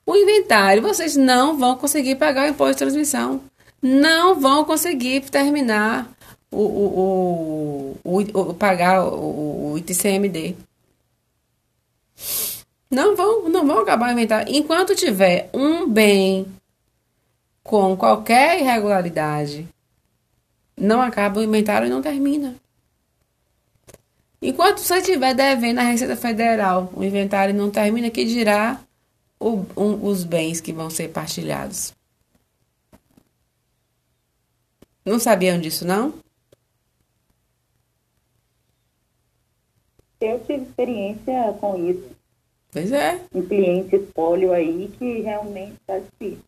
[0.07, 3.41] O inventário vocês não vão conseguir pagar o imposto de transmissão,
[3.83, 6.09] não vão conseguir terminar
[6.53, 8.21] o, o, o,
[8.51, 10.55] o pagar o, o ITCMD.
[12.89, 14.55] Não vão, não vão acabar o inventário.
[14.55, 16.47] Enquanto tiver um bem
[17.65, 19.67] com qualquer irregularidade,
[20.77, 22.55] não acaba o inventário e não termina.
[24.47, 28.79] Enquanto você estiver devendo a Receita Federal, o inventário não termina, que dirá
[29.41, 31.95] o, um, os bens que vão ser partilhados.
[35.03, 36.13] Não sabiam disso, não?
[40.21, 42.11] Eu tive experiência com isso.
[42.71, 43.23] Pois é.
[43.35, 46.45] Um cliente espólio aí que realmente está difícil.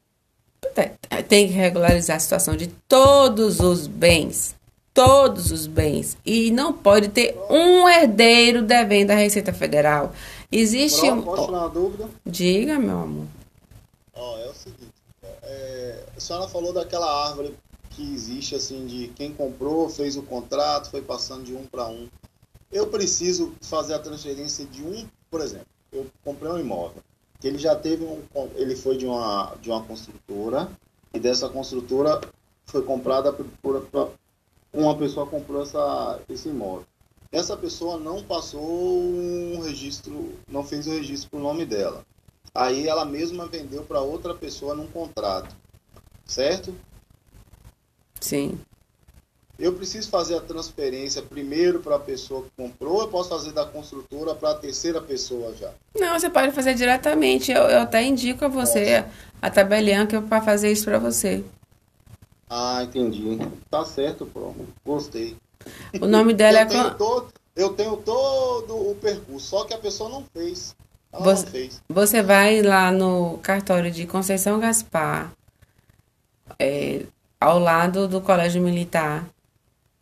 [1.29, 4.56] Tem que regularizar a situação de todos os bens.
[4.97, 6.17] Todos os bens.
[6.27, 10.13] E não pode ter um herdeiro devendo a Receita Federal.
[10.51, 11.23] Existe um.
[11.23, 12.09] Posso tirar uma dúvida?
[12.25, 13.27] Diga, meu amor.
[14.15, 14.93] Ó, é o seguinte.
[15.43, 17.55] É, a senhora falou daquela árvore
[17.91, 22.09] que existe, assim, de quem comprou, fez o contrato, foi passando de um para um.
[22.73, 25.67] Eu preciso fazer a transferência de um, por exemplo
[25.97, 27.03] eu comprei um imóvel
[27.41, 28.23] que ele já teve um,
[28.55, 30.71] ele foi de uma de uma construtora
[31.13, 32.21] e dessa construtora
[32.65, 34.11] foi comprada por, por,
[34.77, 36.87] uma pessoa comprou essa esse imóvel.
[37.33, 42.05] Essa pessoa não passou um registro, não fez o registro com o nome dela.
[42.55, 45.55] Aí ela mesma vendeu para outra pessoa num contrato,
[46.25, 46.75] certo?
[48.21, 48.59] Sim.
[49.59, 53.53] Eu preciso fazer a transferência primeiro para a pessoa que comprou, ou eu posso fazer
[53.53, 55.73] da construtora para a terceira pessoa já?
[55.99, 57.51] Não, você pode fazer diretamente.
[57.51, 59.11] Eu, eu até indico a você Nossa.
[59.41, 61.43] a tabelinha que é para fazer isso para você.
[62.49, 63.39] Ah, entendi.
[63.71, 64.55] Tá certo, pô.
[64.85, 65.37] Gostei.
[66.01, 66.67] O nome dela eu é.
[66.67, 70.77] Tenho todo, eu tenho todo o percurso, só que a pessoa não fez.
[71.13, 71.83] Ela você, não fez.
[71.89, 75.33] Você vai lá no cartório de Conceição Gaspar,
[76.59, 77.05] é,
[77.41, 79.29] ao lado do Colégio Militar.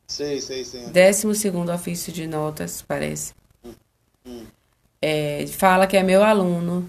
[0.06, 0.86] Sei, sei, sei.
[0.88, 3.32] Décimo segundo ofício de notas, parece.
[4.26, 4.44] Hum.
[5.00, 6.88] É, fala que é meu aluno.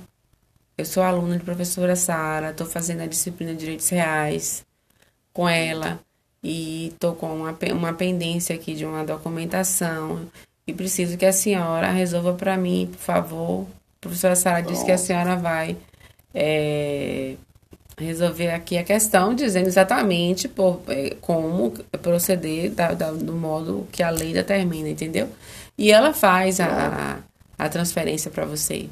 [0.78, 4.65] Eu sou aluno de professora Sara, estou fazendo a disciplina de Direitos Reais
[5.36, 6.00] com ela
[6.42, 10.26] e estou com uma, uma pendência aqui de uma documentação
[10.66, 13.62] e preciso que a senhora resolva para mim, por favor.
[13.64, 15.76] A professora Sara disse que a senhora vai
[16.34, 17.36] é,
[17.98, 21.72] resolver aqui a questão, dizendo exatamente por, é, como
[22.02, 25.28] proceder da, da, do modo que a lei determina, entendeu?
[25.78, 27.20] E ela faz a,
[27.58, 28.88] a transferência para você.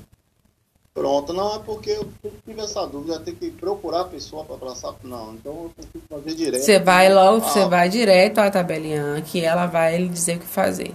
[0.93, 2.07] Pronto, não é porque eu
[2.45, 6.35] tive essa dúvida, tem que procurar a pessoa para passar, não, então eu consigo fazer
[6.35, 6.61] direto.
[6.61, 10.39] Você vai logo, ah, você vai direto à tabelinha que ela vai lhe dizer o
[10.39, 10.93] que fazer.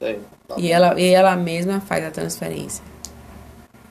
[0.00, 2.82] É, tá e, ela, e ela mesma faz a transferência.